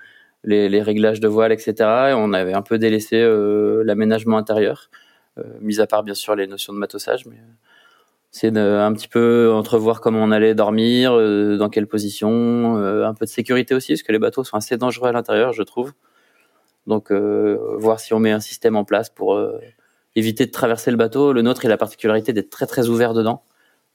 [0.44, 1.74] les, les, réglages de voile, etc.
[2.10, 4.90] Et on avait un peu délaissé euh, l'aménagement intérieur,
[5.38, 7.36] euh, mis à part bien sûr les notions de matossage, mais
[8.30, 11.12] c'est un petit peu entrevoir comment on allait dormir,
[11.58, 15.08] dans quelle position, un peu de sécurité aussi, parce que les bateaux sont assez dangereux
[15.08, 15.92] à l'intérieur, je trouve.
[16.88, 19.60] Donc, euh, voir si on met un système en place pour euh,
[20.16, 21.34] éviter de traverser le bateau.
[21.34, 23.42] Le nôtre, il a la particularité d'être très très ouvert dedans.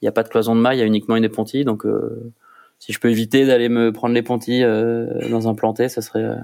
[0.01, 1.65] Il n'y a pas de cloison de maille, il y a uniquement une épontille.
[1.65, 2.31] Donc, euh,
[2.77, 6.35] si je peux éviter d'aller me prendre l'épontille dans un planté, ça serait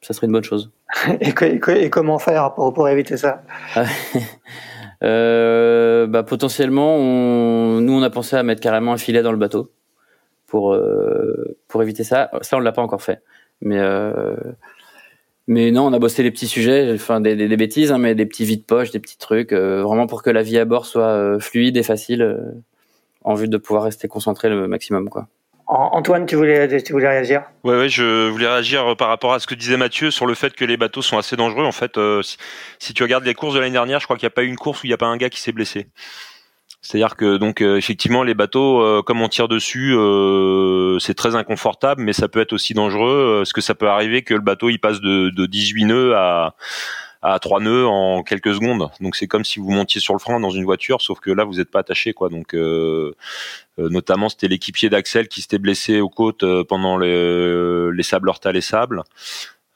[0.00, 0.72] ça serait une bonne chose.
[1.20, 3.42] et, comment faire pour, pour éviter ça?
[5.02, 9.38] euh, bah, Potentiellement, on, nous, on a pensé à mettre carrément un filet dans le
[9.38, 9.72] bateau
[10.46, 12.30] pour, euh, pour éviter ça.
[12.42, 13.22] Ça, on l'a pas encore fait.
[13.60, 14.36] Mais, euh,
[15.46, 18.26] Mais non, on a bossé les petits sujets, enfin des, des, bêtises, hein, mais des
[18.26, 21.76] petits vides poches, des petits trucs, vraiment pour que la vie à bord soit fluide
[21.76, 22.54] et facile,
[23.24, 25.28] en vue de pouvoir rester concentré le maximum, quoi.
[25.72, 27.42] Antoine, tu voulais, tu voulais réagir?
[27.64, 30.54] Ouais, ouais, je voulais réagir par rapport à ce que disait Mathieu sur le fait
[30.54, 31.64] que les bateaux sont assez dangereux.
[31.64, 31.98] En fait,
[32.78, 34.48] si, tu regardes les courses de l'année dernière, je crois qu'il n'y a pas eu
[34.48, 35.88] une course où il n'y a pas un gars qui s'est blessé.
[36.82, 41.36] C'est-à-dire que donc euh, effectivement les bateaux, euh, comme on tire dessus, euh, c'est très
[41.36, 43.36] inconfortable, mais ça peut être aussi dangereux.
[43.38, 46.56] Parce que ça peut arriver que le bateau il passe de 18 nœuds à
[47.22, 48.90] à 3 nœuds en quelques secondes.
[49.00, 51.44] Donc c'est comme si vous montiez sur le frein dans une voiture, sauf que là
[51.44, 52.28] vous n'êtes pas attaché quoi.
[52.28, 52.54] Donc
[53.78, 58.60] notamment c'était l'équipier d'Axel qui s'était blessé aux côtes pendant les, les sables Hortal et
[58.60, 59.02] sables.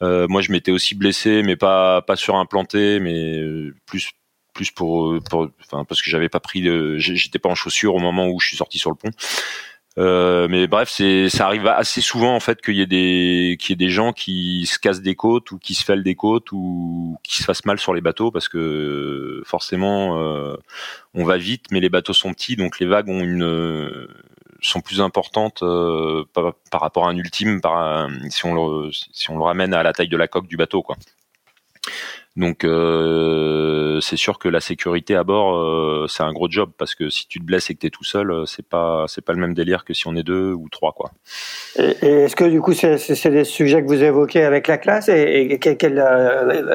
[0.00, 3.40] moi je m'étais aussi blessé, mais pas pas sur un planté, mais
[3.86, 4.10] plus
[4.52, 6.64] plus pour, pour enfin parce que j'avais pas pris
[6.98, 9.10] j'étais pas en chaussures au moment où je suis sorti sur le pont.
[9.98, 13.72] Euh, mais bref, ça arrive assez souvent en fait qu'il y ait des qu'il y
[13.72, 17.16] ait des gens qui se cassent des côtes ou qui se fêlent des côtes ou
[17.22, 20.56] qui se fassent mal sur les bateaux parce que forcément euh,
[21.14, 24.06] on va vite, mais les bateaux sont petits donc les vagues ont une
[24.60, 29.30] sont plus importantes euh, par, par, rapport à un ultime par si on le si
[29.30, 30.96] on le ramène à la taille de la coque du bateau quoi.
[32.36, 36.94] Donc euh, c'est sûr que la sécurité à bord euh, c'est un gros job parce
[36.94, 39.24] que si tu te blesses et que tu es tout seul, euh, c'est pas c'est
[39.24, 41.12] pas le même délire que si on est deux ou trois quoi.
[41.78, 45.58] Et, est-ce que du coup c'est des sujets que vous évoquez avec la classe et,
[45.58, 46.04] quel,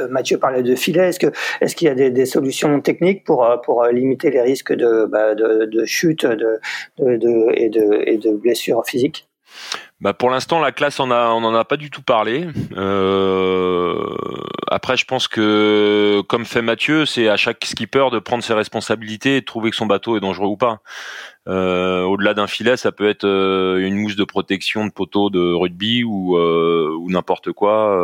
[0.10, 3.48] Mathieu parlait de filet, est-ce que est-ce qu'il y a des, des, solutions techniques pour
[3.64, 6.60] pour limiter les risques de bah, de, de, chute de,
[6.98, 9.28] de, et de et de blessures physiques?
[10.02, 12.48] Bah pour l'instant, la classe, on a, on en a pas du tout parlé.
[12.76, 14.04] Euh,
[14.70, 19.38] après, je pense que, comme fait Mathieu, c'est à chaque skipper de prendre ses responsabilités
[19.38, 20.80] et de trouver que son bateau est dangereux ou pas.
[21.48, 25.54] Euh, au-delà d'un filet, ça peut être euh, une mousse de protection de poteau de
[25.54, 27.98] rugby ou, euh, n'importe quoi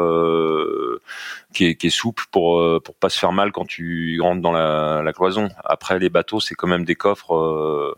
[1.54, 4.52] qui est, qui, est, souple pour pour pas se faire mal quand tu rentres dans
[4.52, 5.50] la, la cloison.
[5.64, 7.96] Après, les bateaux, c'est quand même des coffres.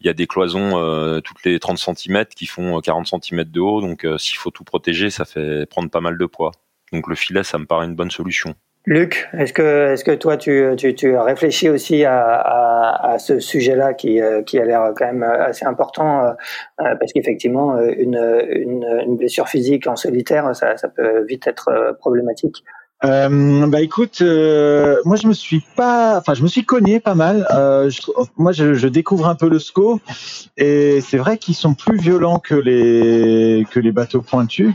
[0.00, 3.80] Il y a des cloisons toutes les 30 cm qui font 40 cm de haut,
[3.80, 6.52] donc s'il faut tout protéger, ça fait prendre pas mal de poids.
[6.92, 8.54] Donc le filet, ça me paraît une bonne solution.
[8.88, 12.38] Luc, est-ce que, est-ce que toi, tu, tu, tu réfléchis aussi à,
[13.02, 16.30] à, ce sujet-là qui, euh, qui a l'air quand même assez important euh,
[16.80, 18.14] euh, parce qu'effectivement, une,
[18.48, 22.62] une, une, blessure physique en solitaire, ça, ça peut vite être problématique?
[23.04, 27.14] Euh, bah écoute, euh, moi je me suis pas, enfin je me suis cogné pas
[27.14, 27.46] mal.
[27.54, 28.00] Euh, je,
[28.38, 30.00] moi je, je, découvre un peu le SCO
[30.56, 34.74] et c'est vrai qu'ils sont plus violents que les que les bateaux pointus.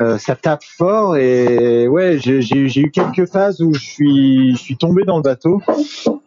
[0.00, 4.76] Euh, ça tape fort et ouais j'ai eu quelques phases où je suis je suis
[4.76, 5.60] tombé dans le bateau.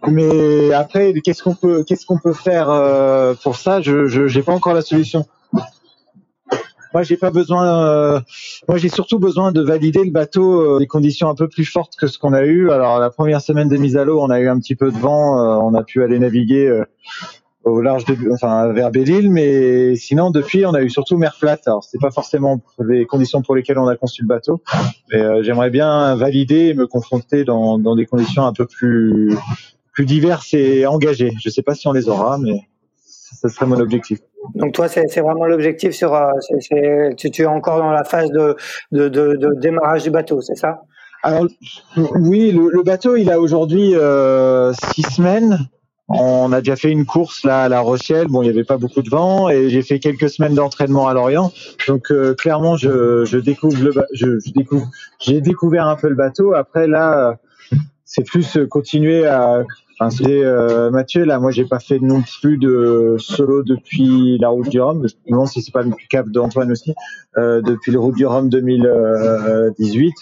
[0.07, 3.79] Mais après qu'est-ce qu'on peut qu'est-ce qu'on peut faire euh, pour ça?
[3.79, 5.25] Je j'ai pas encore la solution.
[6.93, 7.85] Moi, j'ai pas besoin.
[7.87, 8.19] Euh,
[8.67, 11.95] moi, j'ai surtout besoin de valider le bateau euh, des conditions un peu plus fortes
[11.95, 12.69] que ce qu'on a eu.
[12.71, 14.97] Alors, la première semaine de mise à l'eau, on a eu un petit peu de
[14.97, 15.39] vent.
[15.39, 16.83] Euh, on a pu aller naviguer
[17.63, 21.61] au large de, enfin, vers Belle-Île, mais sinon, depuis, on a eu surtout mer plate.
[21.67, 24.61] Alors, c'est pas forcément les conditions pour lesquelles on a conçu le bateau,
[25.11, 29.37] mais j'aimerais bien valider et me confronter dans, dans des conditions un peu plus
[29.93, 31.33] plus diverses et engagées.
[31.39, 32.61] Je sais pas si on les aura, mais
[33.39, 34.19] ce serait mon objectif.
[34.55, 36.13] Donc toi, c'est vraiment l'objectif sur.
[36.13, 36.31] Euh,
[37.17, 38.55] tu, es encore dans la phase de,
[38.91, 40.81] de, de, démarrage du bateau, c'est ça?
[41.23, 41.45] Alors
[42.15, 45.59] oui, le, bateau, il a aujourd'hui euh, six semaines.
[46.09, 48.27] On a déjà fait une course là à La Rochelle.
[48.27, 51.13] Bon, il n'y avait pas beaucoup de vent et j'ai fait quelques semaines d'entraînement à
[51.13, 51.53] Lorient.
[51.87, 54.87] Donc euh, clairement, je, je découvre le, je, je découvre,
[55.19, 56.53] j'ai découvert un peu le bateau.
[56.53, 57.37] Après là,
[58.03, 59.63] c'est plus continuer à
[60.09, 64.69] C'est euh, Mathieu, là, moi, j'ai pas fait non plus de solo depuis la route
[64.69, 65.05] du Rhum.
[65.27, 66.93] Non, si c'est pas le cap d'Antoine aussi,
[67.37, 70.13] euh, depuis le route du Rhum 2018.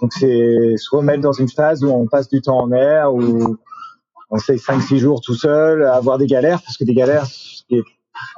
[0.00, 3.56] Donc, c'est se remettre dans une phase où on passe du temps en mer, où
[4.30, 7.26] on sait 5-6 jours tout seul, avoir des galères, parce que des galères,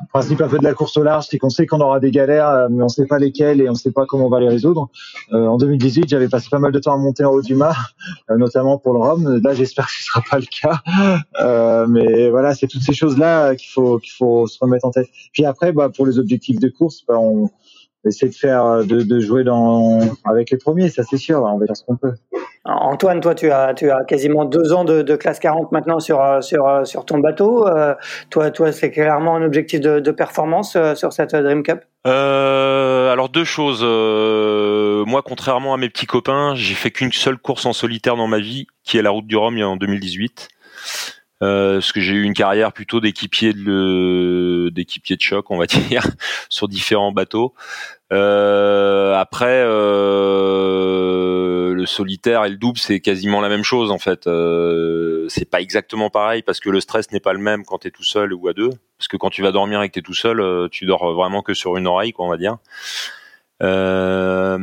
[0.00, 2.11] le principe un peu de la course au large, c'est qu'on sait qu'on aura des
[2.11, 4.48] galères, euh, mais on sait pas lesquelles et on sait pas comment on va les
[4.48, 4.90] résoudre.
[5.32, 7.74] Euh, en 2018, j'avais passé pas mal de temps à monter en haut du mât,
[8.30, 9.40] euh, notamment pour le Rhum.
[9.42, 11.87] Là, j'espère que ce sera pas le cas.
[11.88, 15.08] Mais voilà, c'est toutes ces choses-là qu'il faut qu'il faut se remettre en tête.
[15.32, 17.50] Puis après, bah, pour les objectifs de course, bah, on
[18.04, 21.42] essaie de faire de, de jouer dans avec les premiers, ça c'est sûr.
[21.42, 22.14] On va faire ce qu'on peut.
[22.64, 26.22] Antoine, toi, tu as, tu as quasiment deux ans de, de classe 40 maintenant sur,
[26.22, 27.66] euh, sur, euh, sur ton bateau.
[27.66, 27.94] Euh,
[28.30, 31.80] toi, toi c'est clairement un objectif de, de performance sur cette Dream Cup?
[32.06, 33.82] Euh, Alors, deux choses.
[33.82, 38.38] moi, contrairement à mes petits copains, j'ai fait qu'une seule course en solitaire dans ma
[38.38, 40.48] vie, qui est la route du Rhum en 2018.
[41.43, 45.66] Euh, parce que j'ai eu une carrière plutôt d'équipier de d'équipier de choc, on va
[45.88, 46.07] dire,
[46.49, 47.55] sur différents bateaux.
[48.12, 50.93] Euh, après, euh,
[51.74, 54.26] le solitaire et le double, c'est quasiment la même chose en fait.
[54.26, 57.88] Euh, c'est pas exactement pareil parce que le stress n'est pas le même quand tu
[57.88, 58.70] es tout seul ou à deux.
[58.99, 61.43] Parce que quand tu vas dormir et que tu es tout seul, tu dors vraiment
[61.43, 62.59] que sur une oreille, quoi, on va dire.
[63.62, 64.59] Euh,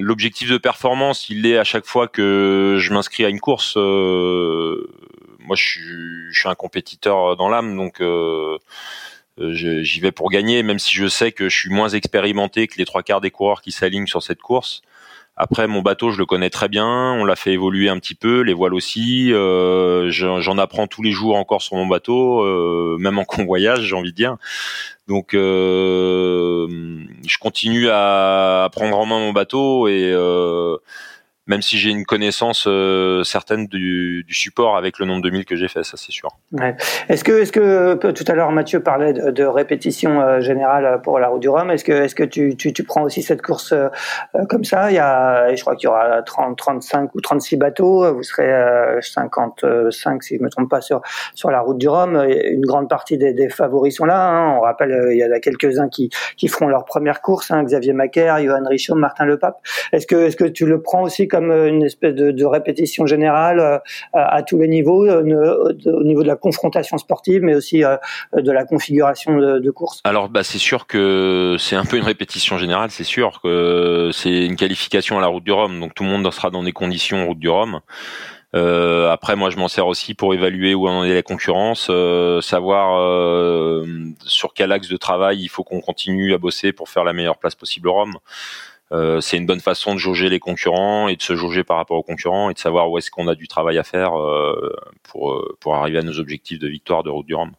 [0.00, 3.74] L'objectif de performance, il est à chaque fois que je m'inscris à une course.
[3.76, 4.88] Euh,
[5.46, 5.82] moi, je suis,
[6.30, 8.58] je suis un compétiteur dans l'âme, donc euh,
[9.38, 12.84] j'y vais pour gagner, même si je sais que je suis moins expérimenté que les
[12.84, 14.82] trois quarts des coureurs qui s'alignent sur cette course.
[15.38, 16.86] Après, mon bateau, je le connais très bien.
[17.12, 19.34] On l'a fait évoluer un petit peu, les voiles aussi.
[19.34, 23.94] Euh, J'en apprends tous les jours encore sur mon bateau, euh, même en convoyage, j'ai
[23.94, 24.36] envie de dire.
[25.08, 26.66] Donc, euh,
[27.26, 30.78] je continue à prendre en main mon bateau et euh,
[31.46, 35.44] même si j'ai une connaissance euh, certaine du, du, support avec le nombre de milles
[35.44, 36.30] que j'ai fait, ça c'est sûr.
[36.52, 36.76] Ouais.
[37.08, 41.20] Est-ce que, est-ce que tout à l'heure Mathieu parlait de, de répétition euh, générale pour
[41.20, 43.72] la route du Rhum, est-ce que, est-ce que tu, tu, tu, prends aussi cette course
[43.72, 43.88] euh,
[44.48, 44.90] comme ça?
[44.90, 49.00] Il y a, je crois qu'il y aura 30, 35 ou 36 bateaux, vous serez
[49.00, 51.00] 55 si je me trompe pas sur
[51.34, 52.24] sur la route du Rhum.
[52.28, 54.28] Une grande partie des, des favoris sont là.
[54.28, 54.56] Hein.
[54.58, 57.62] On rappelle, il y en a quelques-uns qui, qui feront leur première course, hein.
[57.62, 59.58] Xavier Macaire, Johan Richaud, Martin Lepape.
[59.92, 63.60] Est-ce que, est-ce que tu le prends aussi comme euh, une espèce de, répétition générale
[63.60, 63.78] euh,
[64.12, 68.64] à, tous les niveaux, euh, au niveau de la confrontation sportive, mais aussi de la
[68.64, 72.90] configuration de, course Alors, bah, c'est sûr que c'est un peu une répétition générale.
[72.90, 76.30] C'est sûr que c'est une qualification à la route du Rhum, donc tout le monde
[76.32, 77.80] sera dans des conditions route du Rhum.
[78.54, 81.90] Après, moi, je m'en sers aussi pour évaluer où en est la concurrence,
[82.40, 83.84] savoir
[84.24, 87.38] sur quel axe de travail il faut qu'on continue à bosser pour faire la meilleure
[87.38, 88.14] place possible au Rhum.
[88.92, 91.96] Euh, c'est une bonne façon de jauger les concurrents et de se jauger par rapport
[91.98, 94.72] aux concurrents et de savoir où est-ce qu'on a du travail à faire euh,
[95.02, 97.52] pour, euh, pour arriver à nos objectifs de victoire de route du Rhum.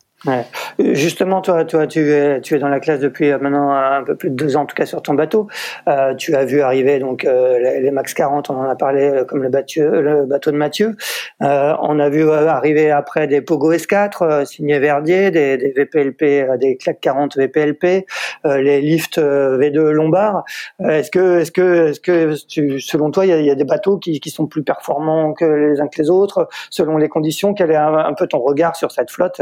[0.79, 4.31] Justement, toi, tu es, tu es dans la classe depuis euh, maintenant un peu plus
[4.31, 5.47] de deux ans, en tout cas sur ton bateau.
[5.87, 9.25] Euh, tu as vu arriver donc euh, les, Max 40, on en a parlé euh,
[9.25, 10.95] comme le, le bateau de Mathieu.
[11.43, 16.77] Euh, on a vu arriver après des Pogo S4 signés Verdier, des, des, VPLP, des
[16.77, 18.05] Clac 40 VPLP,
[18.45, 20.43] les Lift V2 Lombard.
[20.79, 23.65] est-ce que, est-ce que, est-ce que, tu, selon toi, il y a, y a, des
[23.65, 27.53] bateaux qui, qui sont plus performants que les uns que les autres, selon les conditions?
[27.53, 29.41] Quel est un, peu ton regard sur cette flotte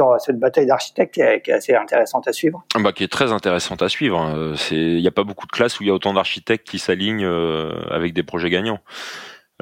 [0.00, 2.64] euh, cette bataille d'architectes qui, est assez intéressante à suivre.
[2.78, 4.18] Bah, qui est très intéressante à suivre.
[4.18, 4.54] Hein.
[4.70, 7.24] Il n'y a pas beaucoup de classes où il y a autant d'architectes qui s'alignent
[7.24, 8.80] euh, avec des projets gagnants.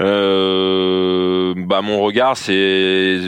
[0.01, 2.55] Euh, bah mon regard c'est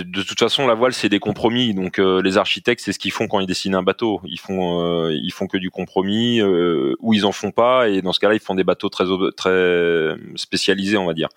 [0.02, 3.12] de toute façon la voile c'est des compromis donc euh, les architectes c'est ce qu'ils
[3.12, 7.26] font quand ils dessinent un bateau ils font ils font que du compromis ou ils
[7.26, 9.04] en font pas et dans ce cas-là ils font des bateaux très
[9.36, 11.28] très spécialisés on va dire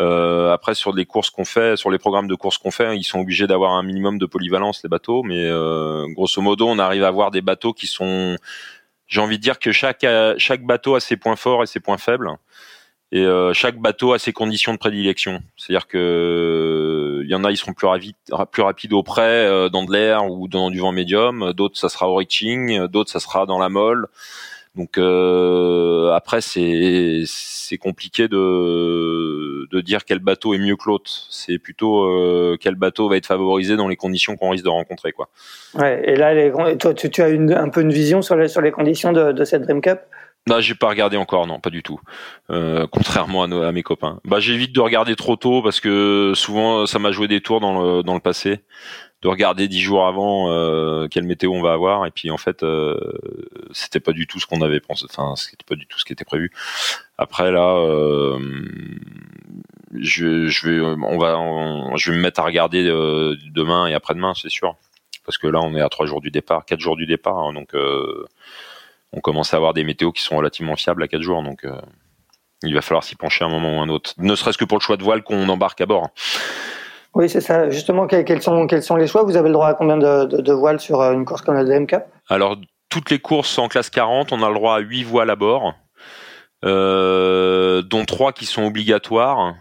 [0.00, 3.04] euh, après, sur les courses qu'on fait, sur les programmes de courses qu'on fait, ils
[3.04, 7.02] sont obligés d'avoir un minimum de polyvalence les bateaux, mais euh, grosso modo, on arrive
[7.02, 8.36] à avoir des bateaux qui sont.
[9.06, 11.98] J'ai envie de dire que chaque chaque bateau a ses points forts et ses points
[11.98, 12.30] faibles,
[13.10, 15.40] et euh, chaque bateau a ses conditions de prédilection.
[15.56, 18.14] C'est-à-dire que il y en a, ils seront plus rapides,
[18.52, 21.52] plus rapides au près, dans de l'air ou dans du vent médium.
[21.54, 22.86] D'autres, ça sera au reaching.
[22.86, 24.06] D'autres, ça sera dans la molle.
[24.78, 31.10] Donc euh, après c'est c'est compliqué de de dire quel bateau est mieux que l'autre.
[31.30, 35.10] C'est plutôt euh, quel bateau va être favorisé dans les conditions qu'on risque de rencontrer
[35.10, 35.28] quoi.
[35.74, 36.00] Ouais.
[36.04, 38.60] Et là les, toi tu, tu as une, un peu une vision sur les sur
[38.60, 39.98] les conditions de, de cette Dream Cup?
[40.46, 42.00] Bah, j'ai pas regardé encore, non, pas du tout.
[42.48, 44.18] Euh, contrairement à, nos, à, mes copains.
[44.24, 47.82] Bah, j'évite de regarder trop tôt parce que souvent ça m'a joué des tours dans
[47.82, 48.60] le dans le passé
[49.22, 52.06] de regarder dix jours avant euh, quelle météo on va avoir.
[52.06, 52.96] Et puis en fait euh,
[53.72, 55.06] c'était pas du tout ce qu'on avait pensé.
[55.10, 56.52] Enfin c'était pas du tout ce qui était prévu.
[57.16, 58.38] Après là euh,
[59.94, 64.34] je, je vais on va je vais me mettre à regarder euh, demain et après-demain
[64.34, 64.76] c'est sûr.
[65.24, 67.52] Parce que là on est à trois jours du départ quatre jours du départ hein,
[67.52, 68.24] donc euh,
[69.12, 71.42] on commence à avoir des météos qui sont relativement fiables à quatre jours.
[71.42, 71.80] Donc euh,
[72.62, 74.14] il va falloir s'y pencher un moment ou un autre.
[74.18, 76.10] Ne serait-ce que pour le choix de voile qu'on embarque à bord
[77.14, 77.70] oui, c'est ça.
[77.70, 79.22] Justement, quels sont, les choix?
[79.22, 81.86] Vous avez le droit à combien de, voiles sur euh, une course comme la DM
[81.86, 82.56] Cup Alors,
[82.88, 85.74] toutes les courses en classe 40, on a le droit à 8 voiles à bord,
[86.64, 89.54] euh, dont 3 qui sont obligatoires.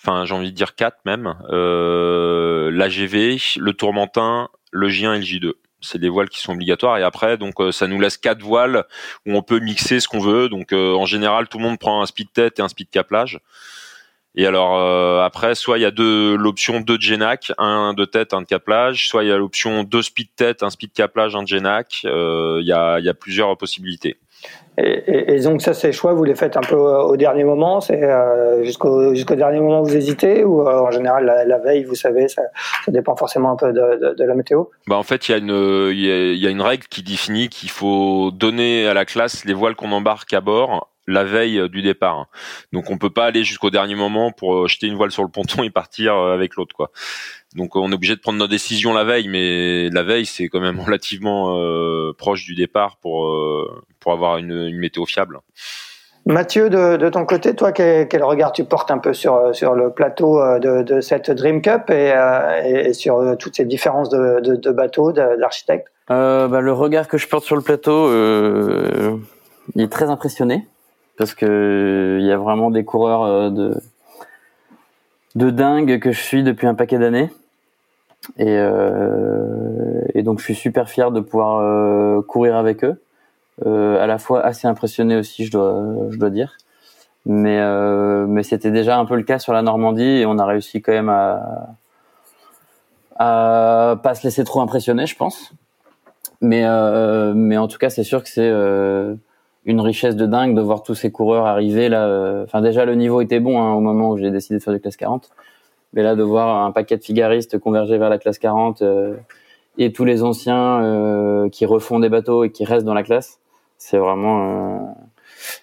[0.00, 1.34] Enfin, j'ai envie de dire 4 même.
[1.50, 5.52] Euh, L'AGV, le Tourmentin, le J1 et le J2
[5.86, 6.96] c'est des voiles qui sont obligatoires.
[6.96, 8.84] Et après donc ça nous laisse quatre voiles
[9.26, 10.48] où on peut mixer ce qu'on veut.
[10.48, 13.38] Donc en général tout le monde prend un speed tête et un speed caplage
[14.34, 18.04] et alors euh, après, soit il y a deux l'option deux de Genac, un de
[18.04, 21.36] tête, un de caplage, soit il y a l'option deux speed tête, un speed caplage,
[21.36, 22.02] un de Genac.
[22.04, 24.18] Euh, il y, a, y a plusieurs possibilités.
[24.76, 28.02] Et, et, donc ça, ces choix, vous les faites un peu au dernier moment, c'est
[28.02, 31.94] euh, jusqu'au jusqu'au dernier moment vous hésitez ou euh, en général la, la, veille, vous
[31.94, 32.42] savez, ça,
[32.84, 34.64] ça, dépend forcément un peu de, de, de la météo?
[34.88, 37.70] Bah en fait, il y a une il y a, une règle qui définit qu'il
[37.70, 42.26] faut donner à la classe les voiles qu'on embarque à bord la veille du départ.
[42.72, 45.62] Donc on peut pas aller jusqu'au dernier moment pour jeter une voile sur le ponton
[45.62, 46.90] et partir avec l'autre quoi.
[47.54, 50.60] Donc on est obligé de prendre nos décisions la veille, mais la veille c'est quand
[50.60, 51.54] même relativement
[52.18, 53.30] proche du départ pour
[54.00, 55.40] pour avoir une, une météo fiable.
[56.26, 60.40] Mathieu, de, ton côté, toi, quel, regard tu portes un peu sur, sur le plateau
[60.40, 65.88] euh, de, cette Dream Cup et, euh, sur euh, toutes ces différences de, bateaux, d'architectes
[66.08, 68.10] bah, Le regard que je porte sur le plateau,
[69.74, 70.66] il est très impressionné
[71.16, 73.74] parce que il y a vraiment des coureurs de,
[75.34, 77.30] de dingue que je suis depuis un paquet d'années.
[78.38, 78.56] Et,
[80.14, 83.00] et donc je suis super fier de pouvoir courir avec eux.
[83.64, 86.56] Euh, à la fois assez impressionné aussi, je dois, je dois dire.
[87.26, 90.44] Mais, euh, mais c'était déjà un peu le cas sur la Normandie et on a
[90.44, 91.68] réussi quand même à,
[93.16, 95.52] à pas se laisser trop impressionner, je pense.
[96.40, 99.14] Mais, euh, mais en tout cas, c'est sûr que c'est euh,
[99.64, 102.42] une richesse de dingue de voir tous ces coureurs arriver là.
[102.44, 104.80] Enfin, déjà, le niveau était bon hein, au moment où j'ai décidé de faire du
[104.80, 105.30] classe 40.
[105.94, 109.14] Mais là, de voir un paquet de figaristes converger vers la classe 40 euh,
[109.78, 113.38] et tous les anciens euh, qui refont des bateaux et qui restent dans la classe,
[113.78, 114.92] c'est vraiment, euh,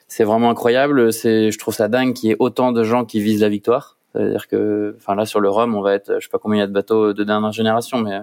[0.08, 1.12] c'est vraiment incroyable.
[1.12, 3.98] C'est, je trouve ça dingue qu'il y ait autant de gens qui visent la victoire.
[4.14, 6.62] C'est-à-dire que, enfin là sur le Rhum, on va être, je sais pas combien il
[6.62, 8.22] y a de bateaux de dernière génération, mais euh,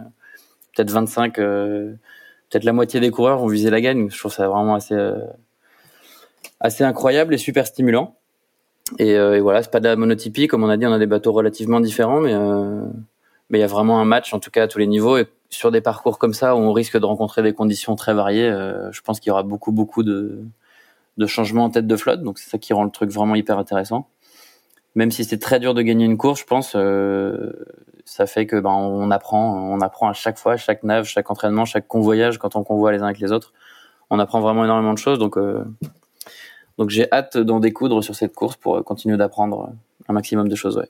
[0.76, 1.92] peut-être 25, euh,
[2.50, 4.10] peut-être la moitié des coureurs vont viser la gagne.
[4.10, 4.96] Je trouve ça vraiment assez,
[6.60, 8.16] assez incroyable et super stimulant.
[8.98, 11.06] Et, et voilà, c'est pas de la monotypie, comme on a dit, on a des
[11.06, 12.34] bateaux relativement différents, mais
[13.50, 15.16] mais il y a vraiment un match en tout cas à tous les niveaux.
[15.16, 18.48] Et sur des parcours comme ça où on risque de rencontrer des conditions très variées,
[18.48, 20.42] euh, je pense qu'il y aura beaucoup beaucoup de,
[21.16, 22.22] de changements en tête de flotte.
[22.22, 24.08] Donc c'est ça qui rend le truc vraiment hyper intéressant.
[24.94, 27.52] Même si c'est très dur de gagner une course, je pense, euh,
[28.04, 31.64] ça fait que ben on apprend, on apprend à chaque fois, chaque nave, chaque entraînement,
[31.64, 33.52] chaque convoyage, quand on convoie les uns avec les autres,
[34.10, 35.18] on apprend vraiment énormément de choses.
[35.18, 35.64] Donc euh,
[36.78, 39.70] donc j'ai hâte d'en découdre sur cette course pour continuer d'apprendre
[40.08, 40.78] un maximum de choses.
[40.78, 40.88] Ouais.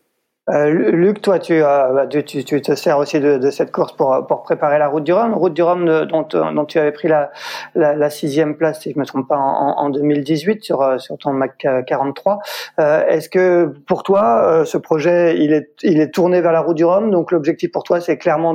[0.50, 4.26] Euh, Luc, toi, bah, tu, tu, tu, te sers aussi de, de, cette course pour,
[4.26, 5.34] pour préparer la route du Rhum.
[5.34, 7.30] Route du Rhum dont, dont tu avais pris la,
[7.74, 11.18] la, la, sixième place, si je me trompe pas, en, en 2018 sur, euh, sur
[11.18, 12.38] ton Mac 43.
[12.80, 16.60] Euh, Est-ce que pour toi, euh, ce projet, il est, il est tourné vers la
[16.60, 17.10] route du Rhum?
[17.10, 18.54] Donc l'objectif pour toi, c'est clairement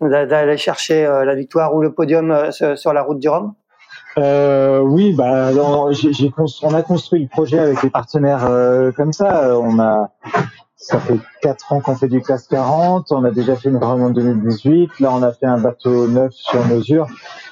[0.00, 3.54] d'aller chercher euh, la victoire ou le podium sur la route du Rhum?
[4.18, 5.50] Euh, oui, bah,
[5.92, 8.48] j'ai, on a construit le projet avec des partenaires
[8.96, 9.58] comme ça.
[9.58, 10.10] On a,
[10.84, 13.10] ça fait quatre ans qu'on fait du classe 40.
[13.10, 15.00] On a déjà fait une en 2018.
[15.00, 17.06] Là, on a fait un bateau neuf sur mesure.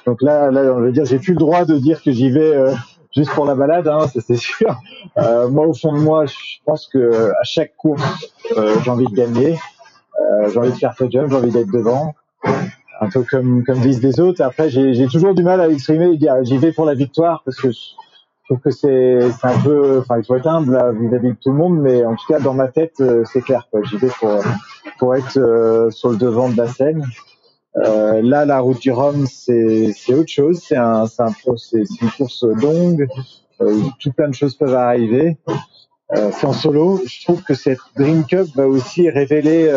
[0.05, 2.55] Donc là, là, on veut dire, j'ai plus le droit de dire que j'y vais
[2.55, 2.73] euh,
[3.15, 4.79] juste pour la balade, hein, c'est sûr.
[5.17, 6.35] Euh, moi, au fond de moi, je
[6.65, 8.03] pense que à chaque course,
[8.55, 9.57] euh, j'ai envie de gagner.
[10.21, 12.13] Euh, j'ai envie de faire podium, j'ai envie d'être devant.
[13.03, 14.41] Un peu comme disent les autres.
[14.41, 17.79] Après, j'ai toujours du mal à exprimer j'y vais pour la victoire parce que je
[18.45, 21.79] trouve que c'est un peu, enfin il faut être humble vis-à-vis de tout le monde,
[21.79, 23.67] mais en tout cas dans ma tête euh, c'est clair.
[23.83, 24.09] J'y vais
[24.99, 27.03] pour être euh, sur le devant de la scène.
[27.75, 30.61] Euh, là, la route du Rhum, c'est autre chose.
[30.63, 31.33] C'est un, un,
[31.73, 33.07] une course longue
[33.61, 35.37] euh, où tout plein de choses peuvent arriver.
[36.15, 37.01] C'est en solo.
[37.05, 39.71] Je trouve que cette Dream Cup va aussi révéler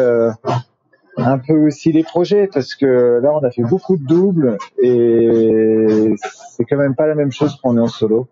[1.17, 6.15] un peu aussi les projets parce que là on a fait beaucoup de doubles et
[6.51, 8.29] c'est quand même pas la même chose quand on est en solo.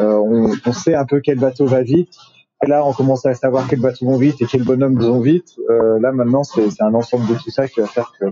[0.00, 2.16] Euh, on, on, sait un peu quel bateau va vite.
[2.64, 5.58] Et là on commence à savoir quel bateau vont vite et quel bonhomme vont vite.
[5.70, 8.26] Euh, là maintenant c'est un ensemble de tout ça qui va faire que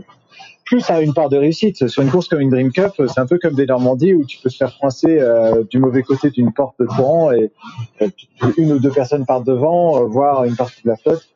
[0.72, 1.86] plus ça a une part de réussite.
[1.88, 4.38] Sur une course comme une Dream Cup, c'est un peu comme des Normandies où tu
[4.38, 7.53] peux te faire coincer euh, du mauvais côté d'une porte de courant et
[8.01, 8.09] euh,
[8.57, 11.28] une ou deux personnes partent devant, euh, voire une partie de la flotte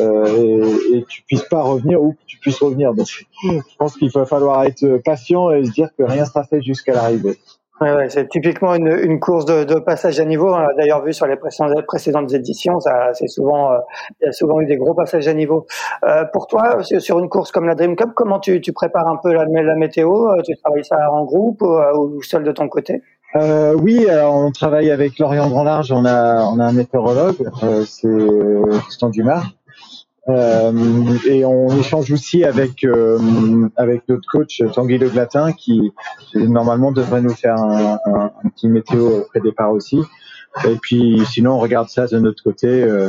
[0.00, 0.26] euh,
[0.92, 2.94] et, et tu puisses pas revenir ou que tu puisses revenir.
[2.94, 6.62] Donc, je pense qu'il va falloir être patient et se dire que rien sera fait
[6.62, 7.38] jusqu'à l'arrivée.
[7.80, 10.54] Ouais, ouais, c'est typiquement une, une course de, de, passage à niveau.
[10.54, 12.78] On l'a d'ailleurs vu sur les précédentes, éditions.
[12.78, 13.78] Ça, c'est souvent, euh,
[14.20, 15.66] il y a souvent eu des gros passages à niveau.
[16.04, 19.16] Euh, pour toi, sur une course comme la Dream Cup, comment tu, tu prépares un
[19.16, 20.40] peu la, la météo?
[20.44, 23.02] Tu travailles ça en groupe ou, ou seul de ton côté?
[23.34, 25.90] Euh, oui, alors on travaille avec Lorient Grand Large.
[25.90, 27.50] On a, on a un météorologue,
[27.84, 28.08] c'est
[28.82, 29.42] Tristan Dumas,
[30.28, 35.92] euh, et on échange aussi avec euh, avec notre coach Tanguy Le Glatin qui,
[36.34, 37.98] normalement devrait nous faire un,
[38.54, 40.00] petit météo au départ aussi.
[40.66, 42.68] Et puis sinon on regarde ça de notre côté.
[42.68, 43.08] Euh,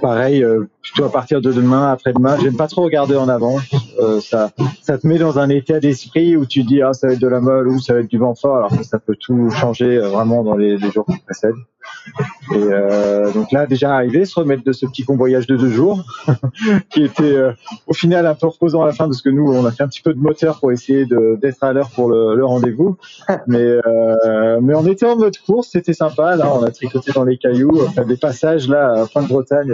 [0.00, 2.36] pareil, euh, plutôt à partir de demain, après-demain.
[2.42, 3.58] J'aime pas trop regarder en avant.
[4.00, 4.50] Euh, ça,
[4.82, 7.28] ça te met dans un état d'esprit où tu dis ah ça va être de
[7.28, 9.98] la molle ou ça va être du vent fort, alors que ça peut tout changer
[9.98, 11.54] vraiment dans les, jours qui précèdent.
[12.52, 16.04] Et euh, donc là, déjà arrivé, se remettre de ce petit convoyage de deux jours,
[16.90, 17.52] qui était euh,
[17.86, 19.88] au final un peu reposant à la fin, parce que nous, on a fait un
[19.88, 22.96] petit peu de moteur pour essayer d'être à l'heure pour le, le rendez-vous.
[23.46, 26.36] Mais, euh, mais on était en mode course, c'était sympa.
[26.36, 29.72] Là, on a tricoté dans les cailloux, enfin, des passages là, à fin de Bretagne.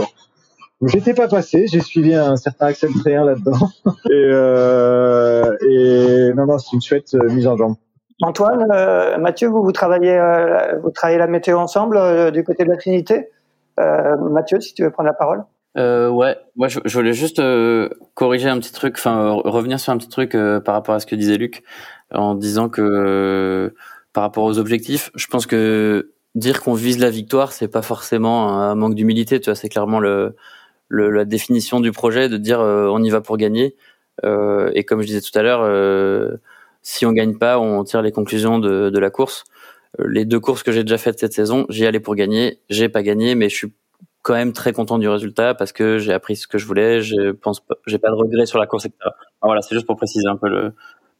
[0.82, 3.70] J'étais pas passé, j'ai suivi un certain Axel Tréhin là-dedans.
[4.10, 7.76] Et, euh, et non, non, c'est une chouette mise en jambe.
[8.22, 12.64] Antoine, euh, Mathieu, vous, vous travaillez, euh, vous travaillez la météo ensemble euh, du côté
[12.64, 13.28] de la Trinité.
[13.78, 15.44] Mathieu, si tu veux prendre la parole.
[15.76, 17.42] ouais, moi je, je voulais juste
[18.14, 21.14] corriger un petit truc, enfin revenir sur un petit truc par rapport à ce que
[21.14, 21.62] disait Luc,
[22.10, 23.74] en disant que
[24.14, 28.48] par rapport aux objectifs, je pense que dire qu'on vise la victoire, c'est pas forcément
[28.48, 29.38] un manque d'humilité.
[29.40, 30.34] Tu vois, c'est clairement le,
[30.88, 33.76] le, la définition du projet de dire on y va pour gagner.
[34.24, 36.38] et comme je disais tout à l'heure
[36.86, 39.42] si on gagne pas, on tire les conclusions de, de la course.
[39.98, 42.60] Euh, les deux courses que j'ai déjà faites cette saison, j'y allais pour gagner.
[42.70, 43.72] J'ai pas gagné, mais je suis
[44.22, 47.02] quand même très content du résultat parce que j'ai appris ce que je voulais.
[47.02, 48.98] Je pense j'ai pas de regrets sur la course, etc.
[49.42, 50.74] voilà, c'est juste pour préciser un peu le,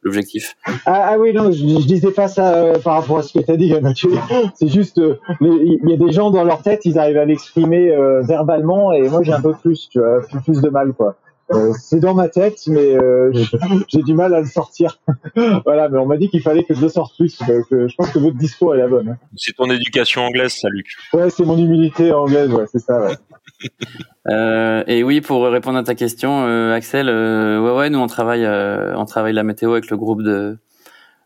[0.07, 0.57] l'objectif.
[0.87, 3.51] Ah, ah, oui, non, je, disais pas ça euh, par rapport à ce que tu
[3.51, 4.11] as dit, Mathieu.
[4.55, 7.95] C'est juste, euh, il y a des gens dans leur tête, ils arrivent à l'exprimer
[8.23, 11.17] verbalement, et moi j'ai un peu plus, tu vois, plus de mal, quoi.
[11.53, 13.33] Euh, c'est dans ma tête, mais euh,
[13.89, 15.01] j'ai du mal à le sortir.
[15.65, 17.39] voilà, mais on m'a dit qu'il fallait que je le sorte plus.
[17.39, 19.11] Donc, euh, je pense que votre discours est la bonne.
[19.11, 19.19] Hein.
[19.37, 20.87] C'est ton éducation anglaise, ça, Luc.
[21.13, 23.01] Ouais, c'est mon humilité anglaise, ouais, c'est ça.
[23.01, 24.85] Ouais.
[24.89, 29.33] et oui, pour répondre à ta question, Axel, ouais, ouais, nous on travaille, on travaille
[29.33, 30.59] la météo avec le groupe de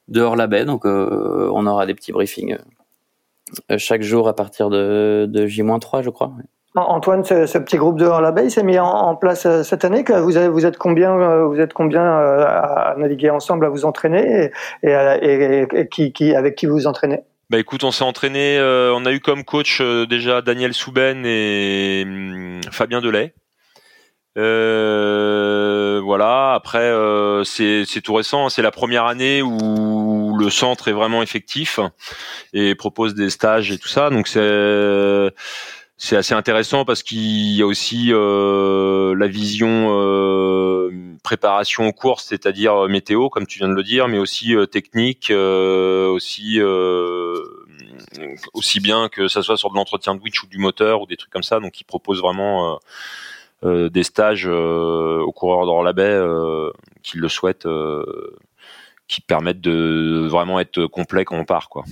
[0.09, 2.59] de hors la baie, donc on aura des petits briefings
[3.79, 6.33] chaque jour à partir de, de J-3, je crois.
[6.77, 10.05] Antoine, ce, petit groupe de l'abeille s'est mis en, place euh, cette année.
[10.09, 14.53] Vous, vous êtes combien, euh, vous êtes combien euh, à naviguer ensemble, à vous entraîner
[14.85, 17.21] et, avec qui vous entraînez?
[17.51, 22.61] Bah écoute, on s'est entraîné, on a eu comme coach déjà Daniel Souben et hum,
[22.71, 23.35] Fabien Delay.
[24.37, 26.55] Voilà.
[26.55, 26.93] Après,
[27.45, 28.47] c'est tout récent.
[28.47, 28.51] Hein.
[28.51, 31.81] C'est la première année où le centre est vraiment effectif
[32.53, 34.11] et propose des stages et tout ça.
[34.11, 34.39] Donc c'est
[36.03, 40.91] c'est assez intéressant parce qu'il y a aussi euh, la vision euh,
[41.23, 45.31] préparation aux courses, c'est-à-dire euh, météo, comme tu viens de le dire, mais aussi technique,
[45.31, 46.59] aussi
[48.55, 51.19] aussi bien que ça soit sur de l'entretien de winch ou du moteur ou des
[51.19, 51.61] trucs comme ça.
[51.61, 52.81] Donc, il propose vraiment
[53.63, 56.19] des stages aux coureurs dans la baie
[57.03, 57.69] qui le souhaitent
[59.11, 61.85] qui permettent de vraiment être complet quand on part quoi.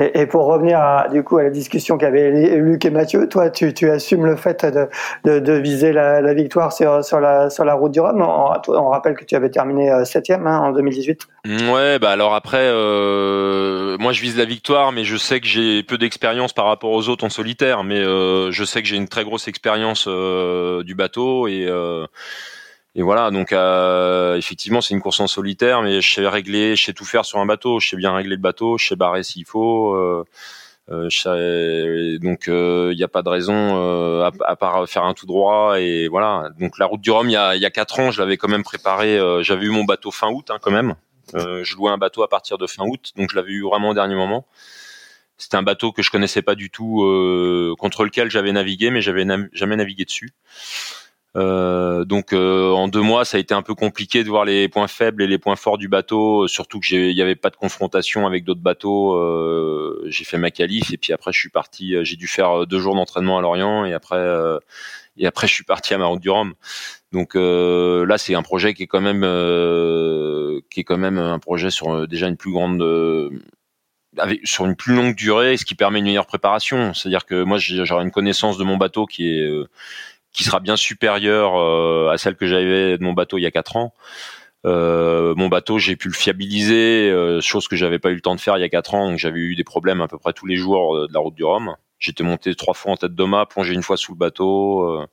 [0.00, 3.48] Et, et pour revenir à, du coup à la discussion qu'avaient Luc et Mathieu, toi
[3.48, 4.88] tu, tu assumes le fait de,
[5.24, 8.20] de, de viser la, la, victoire sur, sur, la, sur la route du Rhum.
[8.20, 11.28] On, on rappelle que tu avais terminé euh, septième hein, en 2018.
[11.70, 15.84] Ouais, bah alors après, euh, moi je vise la victoire, mais je sais que j'ai
[15.84, 19.08] peu d'expérience par rapport aux autres en solitaire, mais euh, je sais que j'ai une
[19.08, 22.06] très grosse expérience euh, du bateau et euh,
[22.96, 26.84] et voilà, donc euh, effectivement, c'est une course en solitaire, mais je sais régler, je
[26.84, 27.80] sais tout faire sur un bateau.
[27.80, 29.94] Je sais bien régler le bateau, je sais barrer s'il faut.
[29.94, 30.24] Euh,
[30.90, 35.80] euh, donc il n'y a pas de raison à, à, part faire un tout droit
[35.80, 36.50] et voilà.
[36.60, 38.48] Donc la route du Rhum, il y a, y a quatre ans, je l'avais quand
[38.48, 39.18] même préparé.
[39.42, 40.94] J'avais eu mon bateau fin août hein, quand même.
[41.34, 43.94] je louais un bateau à partir de fin août, donc je l'avais eu vraiment au
[43.94, 44.46] dernier moment.
[45.36, 46.98] C'était un bateau que je connaissais pas du tout,
[47.76, 50.30] contre lequel j'avais navigué, mais j'avais jamais navigué dessus.
[51.36, 54.68] Euh, donc euh, en deux mois, ça a été un peu compliqué de voir les
[54.68, 57.56] points faibles et les points forts du bateau, surtout que il n'y avait pas de
[57.56, 59.14] confrontation avec d'autres bateaux.
[59.14, 61.96] Euh, j'ai fait ma qualif et puis après je suis parti.
[62.04, 64.24] J'ai dû faire deux jours d'entraînement à Lorient et après
[65.16, 66.54] et après je suis parti à Maroc du Rhum.
[67.12, 69.22] Donc là, c'est un projet qui est quand même
[70.70, 72.80] qui est quand même un projet sur déjà une plus grande
[74.18, 76.94] avec, sur une plus longue durée, ce qui permet une meilleure préparation.
[76.94, 79.48] C'est-à-dire que moi, j'aurai une connaissance de mon bateau qui est
[80.34, 83.50] qui sera bien supérieure euh, à celle que j'avais de mon bateau il y a
[83.50, 83.94] quatre ans.
[84.66, 88.34] Euh, mon bateau, j'ai pu le fiabiliser, euh, chose que j'avais pas eu le temps
[88.34, 89.08] de faire il y a quatre ans.
[89.10, 91.44] Donc j'avais eu des problèmes à peu près tous les jours de la route du
[91.44, 91.76] Rhum.
[92.00, 95.06] J'étais monté trois fois en tête de mât, plongé une fois sous le bateau,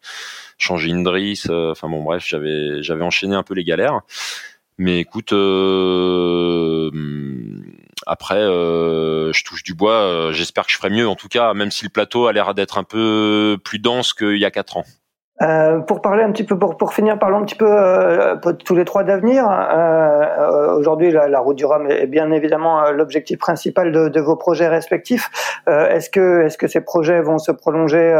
[0.58, 1.48] changé une drisse.
[1.50, 4.02] Enfin bon, bref, j'avais j'avais enchaîné un peu les galères.
[4.78, 5.32] Mais écoute,
[8.08, 10.32] après, je touche du bois.
[10.34, 11.08] J'espère que je ferai mieux.
[11.08, 14.38] En tout cas, même si le plateau a l'air d'être un peu plus dense qu'il
[14.38, 14.86] y a quatre ans.
[15.42, 18.76] Euh, pour parler un petit peu, pour, pour finir, parlons un petit peu euh, tous
[18.76, 19.50] les trois d'avenir.
[19.50, 24.08] Euh, euh Aujourd'hui, la, la, route du Rhum est bien évidemment euh, l'objectif principal de,
[24.10, 25.30] de, vos projets respectifs.
[25.68, 28.14] est-ce que, est-ce que ces projets vont se prolonger,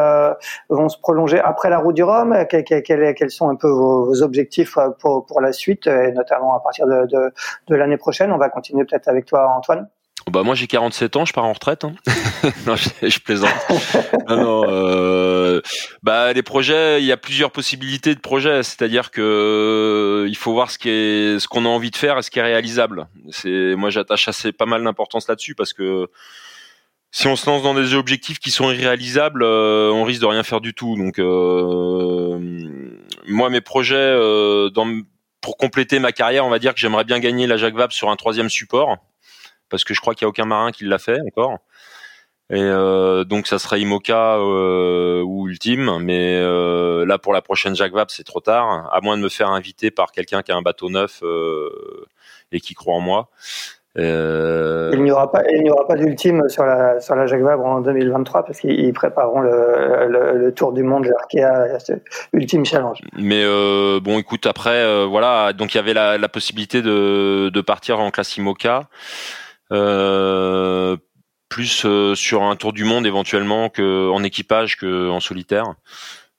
[0.70, 2.46] vont se prolonger après la route du Rhum?
[2.50, 6.56] Quels, quels, quels, sont un peu vos, vos, objectifs pour, pour la suite, et notamment
[6.56, 7.34] à partir de, de,
[7.68, 8.32] de l'année prochaine?
[8.32, 9.88] On va continuer peut-être avec toi, Antoine.
[10.30, 11.84] Bah moi j'ai 47 ans, je pars en retraite.
[11.84, 11.94] Hein.
[12.68, 13.54] non, je, plaisante.
[14.30, 14.64] non, non.
[14.68, 15.62] Euh,
[16.04, 18.62] bah les projets, il y a plusieurs possibilités de projets.
[18.64, 22.18] C'est-à-dire que euh, il faut voir ce qui est, ce qu'on a envie de faire
[22.18, 23.08] et ce qui est réalisable.
[23.32, 26.08] C'est moi j'attache assez pas mal d'importance là-dessus parce que
[27.12, 30.44] si on se lance dans des objectifs qui sont irréalisables, euh, on risque de rien
[30.44, 30.96] faire du tout.
[30.98, 32.40] Donc euh,
[33.28, 34.16] moi mes projets
[34.74, 35.02] dans,
[35.42, 38.12] pour compléter ma carrière, on va dire que j'aimerais bien gagner la Jacques Vabre sur
[38.12, 38.98] un troisième support
[39.72, 41.60] parce que je crois qu'il y a aucun marin qui l'a fait encore.
[42.52, 47.76] Et euh, donc ça serait Imoca euh, ou Ultime, mais euh, là pour la prochaine
[47.76, 50.58] Jacques Vabre c'est trop tard, à moins de me faire inviter par quelqu'un qui a
[50.58, 51.24] un bateau neuf
[52.52, 53.30] et qui croit en moi.
[53.96, 57.66] Il n'y aura pas, il n'y aura pas d'ultime sur la sur la Jacques Vabre
[57.66, 61.78] en 2023 parce qu'ils prépareront le, le, tour du monde, l'Arkea
[62.34, 63.00] Ultime Challenge.
[63.18, 63.46] Mais
[64.02, 68.12] bon, écoute, après voilà, donc il y avait la, la possibilité de de partir en
[68.12, 68.90] classe Imoca.
[69.72, 70.98] Euh,
[71.48, 75.76] plus euh, sur un tour du monde éventuellement que en équipage que en solitaire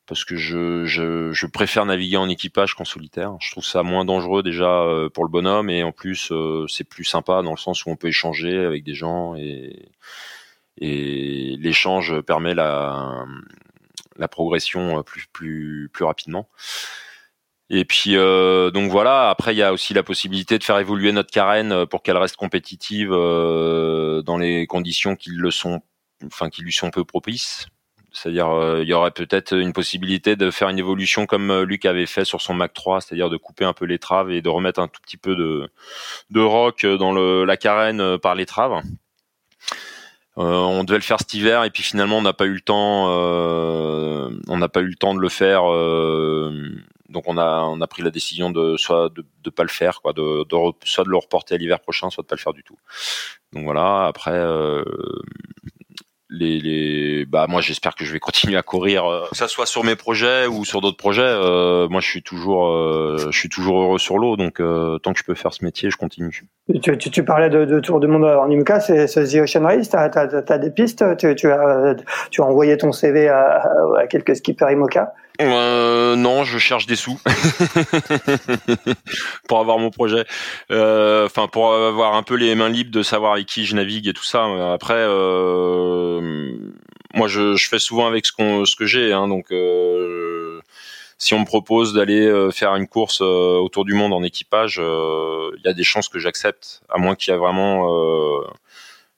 [0.07, 3.37] parce que je, je, je préfère naviguer en équipage qu'en solitaire.
[3.41, 6.33] Je trouve ça moins dangereux déjà euh, pour le bonhomme et en plus
[6.68, 9.91] c'est plus sympa dans le sens où on peut échanger avec des gens et,
[10.78, 13.24] et l'échange permet la,
[14.16, 16.49] la progression plus, plus, plus rapidement.
[17.71, 19.31] Et puis euh, donc voilà.
[19.31, 22.17] Après, il y a aussi la possibilité de faire évoluer notre carène euh, pour qu'elle
[22.17, 25.83] reste compétitive euh, dans les conditions qui le sont,
[26.27, 27.67] enfin qui lui sont peu propices.
[28.15, 32.27] C'est-à-dire, il y aurait peut-être une possibilité de faire une évolution comme Luc avait fait
[32.27, 35.01] sur son Mac 3, c'est-à-dire de couper un peu l'étrave et de remettre un tout
[35.01, 35.71] petit peu de,
[36.29, 38.83] de rock dans le, la carène par l'étrave.
[40.39, 42.61] Euh, on devait le faire cet hiver et puis finalement on n'a pas eu le
[42.61, 43.07] temps.
[43.11, 45.65] Euh, on n'a pas eu le temps de le faire
[47.13, 50.01] donc on a on a pris la décision de soit de de pas le faire
[50.03, 52.53] quoi, de, de soit de le reporter à l'hiver prochain, soit de pas le faire
[52.53, 52.79] du tout.
[53.53, 54.07] Donc voilà.
[54.07, 54.33] Après.
[54.33, 54.85] Euh,
[56.35, 59.67] les, les, bah moi j'espère que je vais continuer à courir euh, que ça soit
[59.67, 62.73] sur mes projets ou sur d'autres projets euh, moi je suis toujours
[63.19, 65.99] je suis toujours heureux sur l'eau donc tant que je peux faire ce métier je
[65.99, 66.49] continue
[66.81, 70.59] tu, tu, parlais de, tour du monde en IMCA c'est The Ocean Race t'as as,
[70.59, 71.05] des pistes?
[71.19, 71.97] Tu, tu, as
[72.31, 73.63] tu as envoyé ton CV à,
[73.99, 75.13] à quelques skippers IMOCA?
[75.41, 77.18] Euh, non, je cherche des sous
[79.49, 80.24] pour avoir mon projet.
[80.70, 84.09] Euh, enfin, pour avoir un peu les mains libres de savoir avec qui je navigue
[84.09, 84.45] et tout ça.
[84.72, 86.53] Après, euh,
[87.14, 89.12] moi, je, fais souvent avec ce, que j'ai.
[89.12, 90.61] Hein, donc, euh,
[91.18, 95.68] si on me propose d'aller faire une course autour du monde en équipage, il y
[95.68, 97.89] a des chances que j'accepte, à moins qu'il y ait vraiment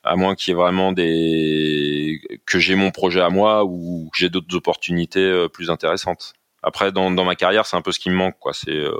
[0.04, 4.18] à moins qu'il y ait vraiment des que j'ai mon projet à moi ou que
[4.18, 6.34] j'ai d'autres opportunités euh, plus intéressantes.
[6.62, 8.52] Après, dans, ma carrière, c'est un peu ce qui me manque, quoi.
[8.68, 8.94] Euh,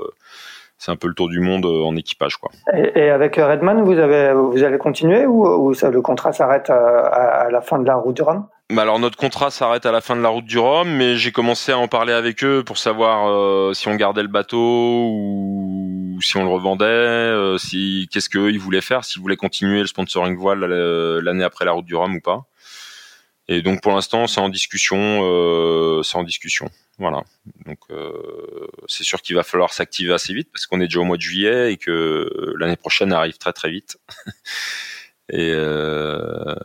[0.77, 2.51] c'est un peu le tour du monde euh, en équipage, quoi.
[2.73, 6.75] Et, avec Redman, vous avez vous allez continuer ou, ou ça, le contrat s'arrête à,
[6.75, 8.45] à, la fin de la route du Rhum?
[8.73, 11.31] Bah alors notre contrat s'arrête à la fin de la route du Rhum, mais j'ai
[11.31, 15.85] commencé à en parler avec eux pour savoir si on gardait le bateau ou
[16.21, 19.87] si on le revendait, euh, si qu'est-ce qu'eux ils voulaient faire, s'ils voulaient continuer le
[19.87, 22.45] sponsoring voile euh, l'année après la route du Rhum ou pas.
[23.47, 26.69] Et donc pour l'instant c'est en discussion, euh, c'est en discussion.
[26.97, 27.23] Voilà.
[27.65, 27.79] Donc
[28.87, 31.21] c'est sûr qu'il va falloir s'activer assez vite parce qu'on est déjà au mois de
[31.21, 33.97] juillet et que l'année prochaine arrive très très vite.
[35.31, 36.55] Et, euh,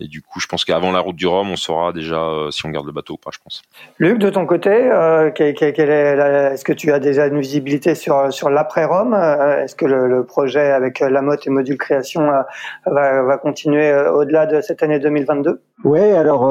[0.00, 2.70] du coup, je pense qu'avant la route du Rhum, on saura déjà euh, si on
[2.70, 3.62] garde le bateau ou pas, je pense.
[3.98, 9.14] Luc, de ton côté, euh, est-ce que tu as déjà une visibilité sur, sur l'après-Rhum
[9.14, 12.42] euh, Est-ce que le, le, projet avec la motte et module création euh,
[12.86, 16.42] va, va, continuer au-delà de cette année 2022 Oui, alors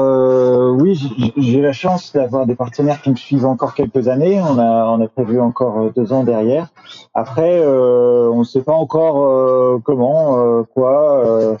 [0.76, 4.40] oui, j'ai la chance d'avoir des partenaires qui me suivent encore quelques années.
[4.40, 6.68] On a, on a prévu encore deux ans derrière.
[7.14, 11.56] Après, on ne sait pas encore comment, quoi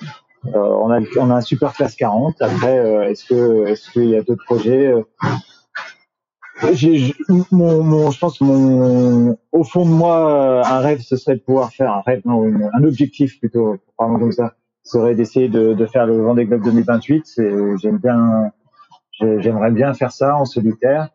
[0.46, 2.40] euh, on, a, on a un super classe 40.
[2.40, 5.02] Après, euh, est-ce que est-ce qu'il y a d'autres projets euh,
[6.72, 7.14] j'ai,
[7.52, 11.70] mon, mon, je pense mon, au fond de moi, un rêve, ce serait de pouvoir
[11.70, 16.20] faire un rêve, non, un objectif plutôt, comme ça, serait d'essayer de, de faire le
[16.20, 17.26] Vendée Globe 2028.
[17.26, 18.52] C'est, j'aime bien,
[19.20, 21.08] j'aimerais bien faire ça en solitaire.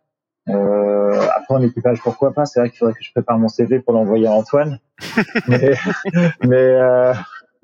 [0.50, 2.46] Euh, après en équipage, pourquoi pas?
[2.46, 4.80] C'est vrai qu'il faudrait que je prépare mon CV pour l'envoyer à Antoine.
[5.48, 5.74] mais,
[6.44, 7.14] mais euh,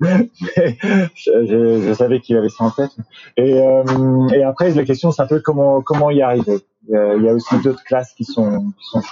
[0.00, 2.92] je, je, savais qu'il avait ça en tête.
[3.36, 6.60] Et, euh, et après, la question, c'est un peu comment comment y arriver.
[6.88, 9.02] il y a aussi d'autres classes qui sont qui sont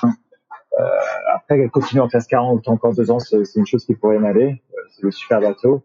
[0.81, 0.85] Euh,
[1.35, 4.63] après, continuer en classe 40 encore deux ans, c'est une chose qui pourrait m'aller.
[4.93, 5.83] C'est le super bateau.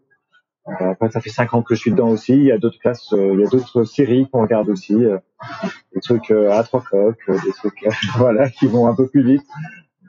[0.68, 2.32] Euh, après, ça fait cinq ans que je suis dedans aussi.
[2.32, 4.94] Il y a d'autres classes, euh, il y a d'autres séries qu'on regarde aussi.
[4.94, 7.84] des trucs à trois coques, des trucs
[8.16, 9.46] voilà qui vont un peu plus vite.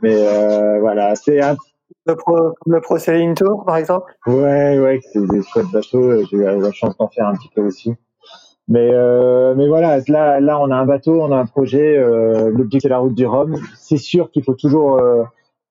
[0.01, 0.15] Mais
[0.79, 1.55] voilà, c'est un
[2.05, 4.13] Le Pro, le Pro Sailing Tour, par exemple?
[4.27, 6.23] Ouais, ouais, c'est des chouettes bateaux.
[6.25, 7.95] J'ai eu la chance d'en faire un petit peu aussi.
[8.67, 11.97] Mais, euh, mais voilà, là, là, on a un bateau, on a un projet.
[11.97, 13.57] Euh, L'objectif, c'est la route du Rhum.
[13.77, 15.23] C'est sûr qu'il faut toujours, euh,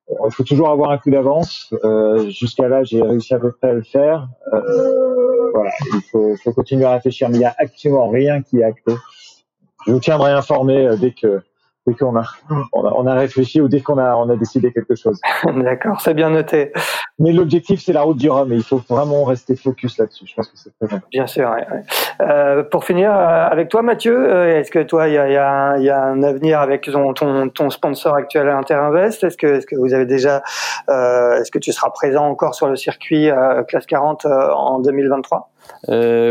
[0.08, 1.72] il faut toujours avoir un coup d'avance.
[1.84, 4.28] Euh, Jusqu'à là, j'ai réussi à peu près à le faire.
[4.52, 8.58] Euh, voilà, il faut, faut continuer à réfléchir, mais il n'y a actuellement rien qui
[8.58, 8.94] est acté.
[9.86, 11.42] Je vous tiendrai informé euh, dès que
[11.86, 14.94] dès qu'on a, a, on a réfléchi ou dès qu'on a, on a décidé quelque
[14.94, 15.20] chose.
[15.44, 16.72] D'accord, c'est bien noté.
[17.20, 20.24] Mais l'objectif, c'est la route du Rhum et il faut vraiment rester focus là-dessus.
[20.26, 21.02] Je pense que c'est très bien.
[21.12, 21.48] Bien sûr.
[21.48, 21.84] Ouais, ouais.
[22.20, 25.36] Euh, pour finir euh, avec toi, Mathieu, euh, est-ce que toi, il y a, y,
[25.36, 29.22] a, y a, un avenir avec ton, ton, ton sponsor actuel Interinvest?
[29.22, 30.42] Est-ce que, est-ce que vous avez déjà,
[30.88, 35.50] euh, est-ce que tu seras présent encore sur le circuit euh, classe 40 en 2023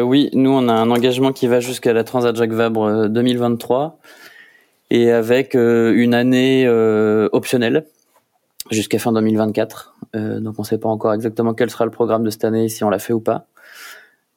[0.02, 4.00] Oui, nous, on a un engagement qui va jusqu'à la Transat Jacques Vabre 2023
[4.92, 6.68] et avec une année
[7.32, 7.86] optionnelle
[8.70, 9.93] jusqu'à fin 2024.
[10.16, 12.70] Euh, donc on ne sait pas encore exactement quel sera le programme de cette année,
[12.70, 13.48] si on l'a fait ou pas.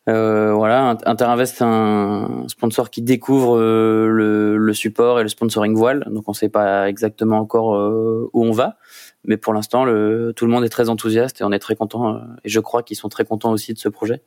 [0.09, 5.74] Euh, voilà, Interinvest c'est un sponsor qui découvre euh, le, le, support et le sponsoring
[5.74, 8.77] voile, donc on ne sait pas exactement encore euh, où on va,
[9.24, 12.18] mais pour l'instant tout le monde est très enthousiaste et on est très content euh,
[12.45, 14.22] et je crois qu'ils sont très contents aussi de ce projet.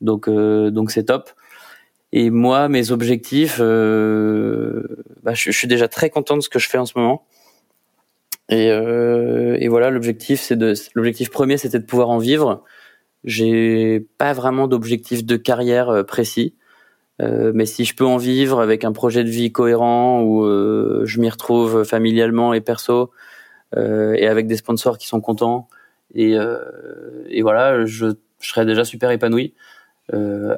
[0.00, 1.30] Donc donc c'est top.
[2.12, 3.64] Et moi mes objectifs, bah,
[5.34, 7.24] je, je, suis déjà très content de ce que je fais en ce moment.
[8.48, 12.62] Et, euh, et voilà, l'objectif, c'est de, l'objectif premier, c'était de pouvoir en vivre.
[13.24, 16.54] J'ai pas vraiment d'objectif de carrière euh, précis,
[17.22, 21.02] euh, mais si je peux en vivre avec un projet de vie cohérent où euh,
[21.04, 23.10] je m'y retrouve familialement et perso,
[23.76, 25.68] euh, et avec des sponsors qui sont contents,
[26.14, 26.58] et, euh,
[27.28, 28.08] et voilà, je,
[28.40, 29.54] je serais déjà super épanoui.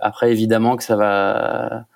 [0.02, 1.86] après, évidemment que ça va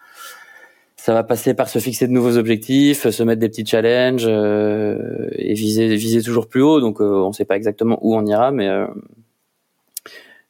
[1.00, 5.30] ça va passer par se fixer de nouveaux objectifs, se mettre des petits challenges euh,
[5.32, 6.78] et viser viser toujours plus haut.
[6.78, 8.86] Donc euh, on ne sait pas exactement où on ira, mais euh,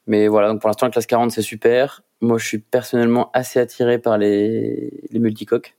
[0.07, 0.49] mais voilà.
[0.49, 2.03] Donc pour l'instant la classe 40 c'est super.
[2.19, 5.77] Moi je suis personnellement assez attiré par les les multicoques.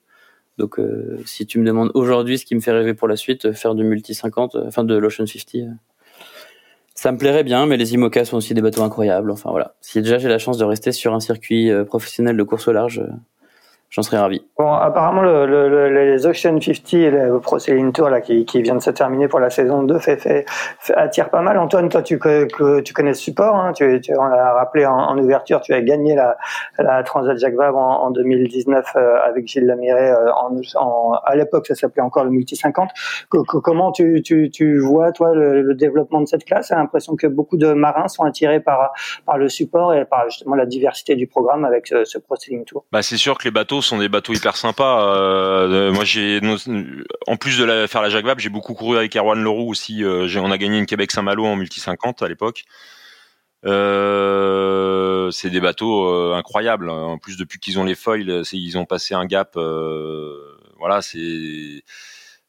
[0.56, 3.52] Donc euh, si tu me demandes aujourd'hui ce qui me fait rêver pour la suite,
[3.52, 5.66] faire du multi 50, enfin de l'Ocean 50.
[6.94, 9.32] Ça me plairait bien, mais les IMOCA sont aussi des bateaux incroyables.
[9.32, 9.74] Enfin voilà.
[9.82, 13.02] Si déjà j'ai la chance de rester sur un circuit professionnel de course au large,
[13.92, 14.42] j'en serais ravi.
[14.58, 18.62] Bon, apparemment, le, le, les Ocean 50 et le Pro Sailing Tour là, qui, qui
[18.62, 20.46] vient de se terminer pour la saison 2 fait, fait,
[20.80, 21.58] fait attire pas mal.
[21.58, 23.54] Antoine, toi, tu, que, tu connais ce support.
[23.54, 26.38] Hein, tu, tu, on l'a rappelé en, en, ouverture, tu as gagné la,
[26.78, 30.10] la Transat Jacques Vabre en, en 2019 euh, avec Gilles Lamiré.
[30.10, 32.88] Euh, en, en, à l'époque, ça s'appelait encore le Multi 50.
[33.30, 36.68] Que, que, comment tu, tu, tu vois, toi, le, le développement de cette classe?
[36.68, 38.92] J'ai l'impression que beaucoup de marins sont attirés par,
[39.26, 42.64] par le support et par justement la diversité du programme avec ce, ce Pro Sailing
[42.64, 42.86] Tour.
[42.90, 45.14] Bah, c'est sûr que les bateaux sont des bateaux hyper sympas.
[45.14, 46.40] Euh, moi, j'ai
[47.26, 50.04] en plus de la, faire la Jacques j'ai beaucoup couru avec Erwan Leroux aussi.
[50.04, 52.64] Euh, on a gagné une Québec Saint-Malo en multi 50 à l'époque.
[53.64, 56.90] Euh, c'est des bateaux euh, incroyables.
[56.90, 59.56] En plus, depuis qu'ils ont les foils, ils ont passé un gap.
[59.56, 61.82] Euh, voilà, c'est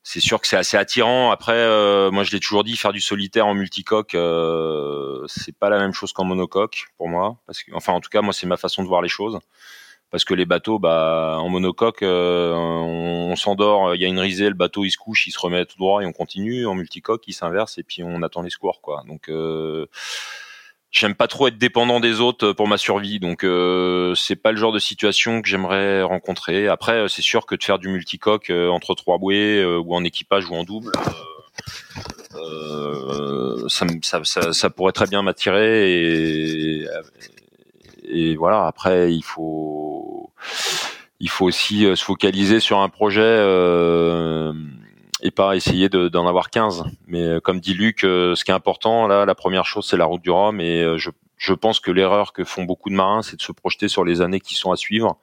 [0.03, 1.31] c'est sûr que c'est assez attirant.
[1.31, 5.69] Après, euh, moi je l'ai toujours dit, faire du solitaire en multicoque, euh, c'est pas
[5.69, 7.37] la même chose qu'en monocoque pour moi.
[7.47, 9.39] Parce que, enfin, en tout cas, moi c'est ma façon de voir les choses
[10.13, 14.47] parce que les bateaux, bah, en monocoque, euh, on, s'endort, il y a une risée,
[14.47, 16.67] le bateau il se couche, il se remet tout droit et on continue.
[16.67, 19.01] En multicoque, il s'inverse et puis on attend les secours, quoi.
[19.07, 19.87] Donc euh,
[20.91, 24.57] j'aime pas trop être dépendant des autres pour ma survie, donc euh, c'est pas le
[24.57, 26.67] genre de situation que j'aimerais rencontrer.
[26.67, 30.03] Après, c'est sûr que de faire du multicoque euh, entre trois bouées euh, ou en
[30.03, 30.91] équipage ou en double.
[32.35, 36.87] Euh, ça, ça, ça, pourrait très bien m'attirer et
[38.37, 38.65] voilà.
[38.65, 40.31] Après, il faut
[41.23, 44.51] il faut aussi euh, se focaliser sur un projet euh,
[45.21, 46.83] et pas essayer d'en avoir 15.
[47.07, 50.03] Mais euh, comme dit Luc, ce qui est important là, la première chose, c'est la
[50.03, 50.59] route du Rhum.
[50.59, 53.87] Et je, je pense que l'erreur que font beaucoup de marins, c'est de se projeter
[53.87, 55.17] sur les années qui sont à suivre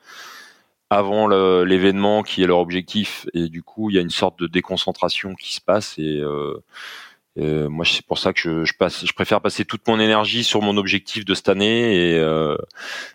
[0.93, 3.27] avant l'événement qui est leur objectif.
[3.35, 6.21] Et du coup, il y a une sorte de déconcentration qui se passe et
[7.41, 10.63] euh, moi, c'est pour ça que je, passe, je préfère passer toute mon énergie sur
[10.63, 12.13] mon objectif de cette année.
[12.13, 12.57] Et euh,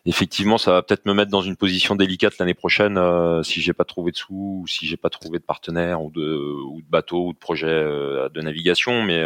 [0.06, 3.74] effectivement, ça va peut-être me mettre dans une position délicate l'année prochaine euh, si j'ai
[3.74, 7.28] pas trouvé de sous, ou si j'ai pas trouvé de partenaire ou de, ou bateau
[7.28, 9.04] ou de projet euh, de navigation.
[9.04, 9.24] Mais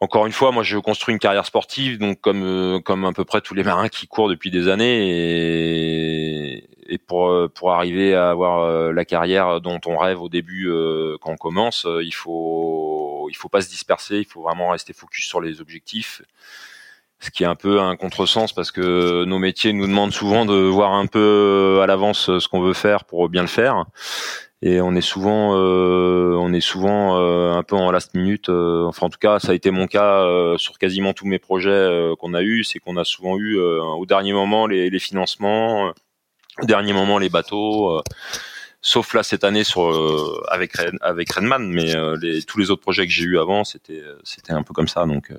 [0.00, 3.54] encore une fois, moi, je construis une carrière sportive, donc comme à peu près tous
[3.54, 5.08] les marins qui courent depuis des années,
[6.88, 10.70] et, pour arriver à avoir la carrière dont on rêve au début
[11.20, 12.81] quand on commence, il faut
[13.32, 16.22] il faut pas se disperser, il faut vraiment rester focus sur les objectifs.
[17.18, 20.54] Ce qui est un peu un contresens parce que nos métiers nous demandent souvent de
[20.54, 23.86] voir un peu à l'avance ce qu'on veut faire pour bien le faire.
[24.60, 28.86] et on est souvent euh, on est souvent euh, un peu en last minute euh,
[28.86, 30.26] enfin en tout cas ça a été mon cas
[30.58, 34.32] sur quasiment tous mes projets qu'on a eu c'est qu'on a souvent eu au dernier
[34.32, 35.92] moment les, les financements
[36.60, 38.02] au dernier moment les bateaux
[38.82, 43.12] sauf là cette année sur avec avec Redman mais les, tous les autres projets que
[43.12, 45.32] j'ai eu avant c'était c'était un peu comme ça donc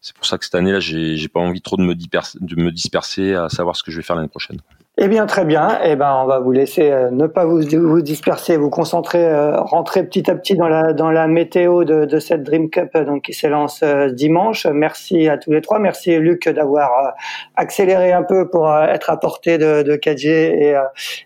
[0.00, 2.56] c'est pour ça que cette année là j'ai j'ai pas envie trop de me de
[2.56, 4.60] me disperser à savoir ce que je vais faire l'année prochaine
[4.98, 5.78] eh bien, très bien.
[5.82, 9.58] Eh ben, on va vous laisser euh, ne pas vous, vous disperser, vous concentrer, euh,
[9.58, 13.06] rentrer petit à petit dans la dans la météo de, de cette Dream Cup euh,
[13.06, 13.82] donc qui s'élance
[14.12, 14.66] dimanche.
[14.66, 15.78] Merci à tous les trois.
[15.78, 17.14] Merci Luc d'avoir
[17.56, 20.78] accéléré un peu pour être à portée de, de 4G et,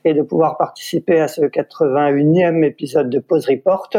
[0.04, 3.90] et de pouvoir participer à ce 81e épisode de Pause Report.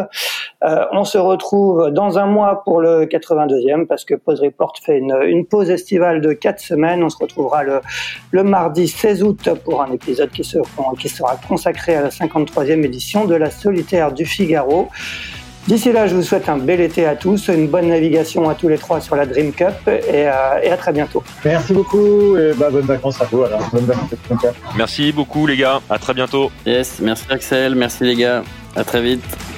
[0.94, 5.18] on se retrouve dans un mois pour le 82e parce que Pause Report fait une,
[5.26, 7.04] une pause estivale de quatre semaines.
[7.04, 7.82] On se retrouvera le,
[8.32, 10.64] le mardi 16 août pour un épisode qui sera,
[11.00, 14.90] qui sera consacré à la 53e édition de la Solitaire du Figaro.
[15.68, 18.70] D'ici là, je vous souhaite un bel été à tous, une bonne navigation à tous
[18.70, 21.22] les trois sur la Dream Cup et, euh, et à très bientôt.
[21.44, 23.60] Merci beaucoup et bah, bonnes vacances à vous alors.
[23.74, 24.12] Bonnes vacances.
[24.78, 26.52] Merci beaucoup les gars, à très bientôt.
[26.66, 28.44] Yes, merci Axel, merci les gars,
[28.78, 29.57] à très vite.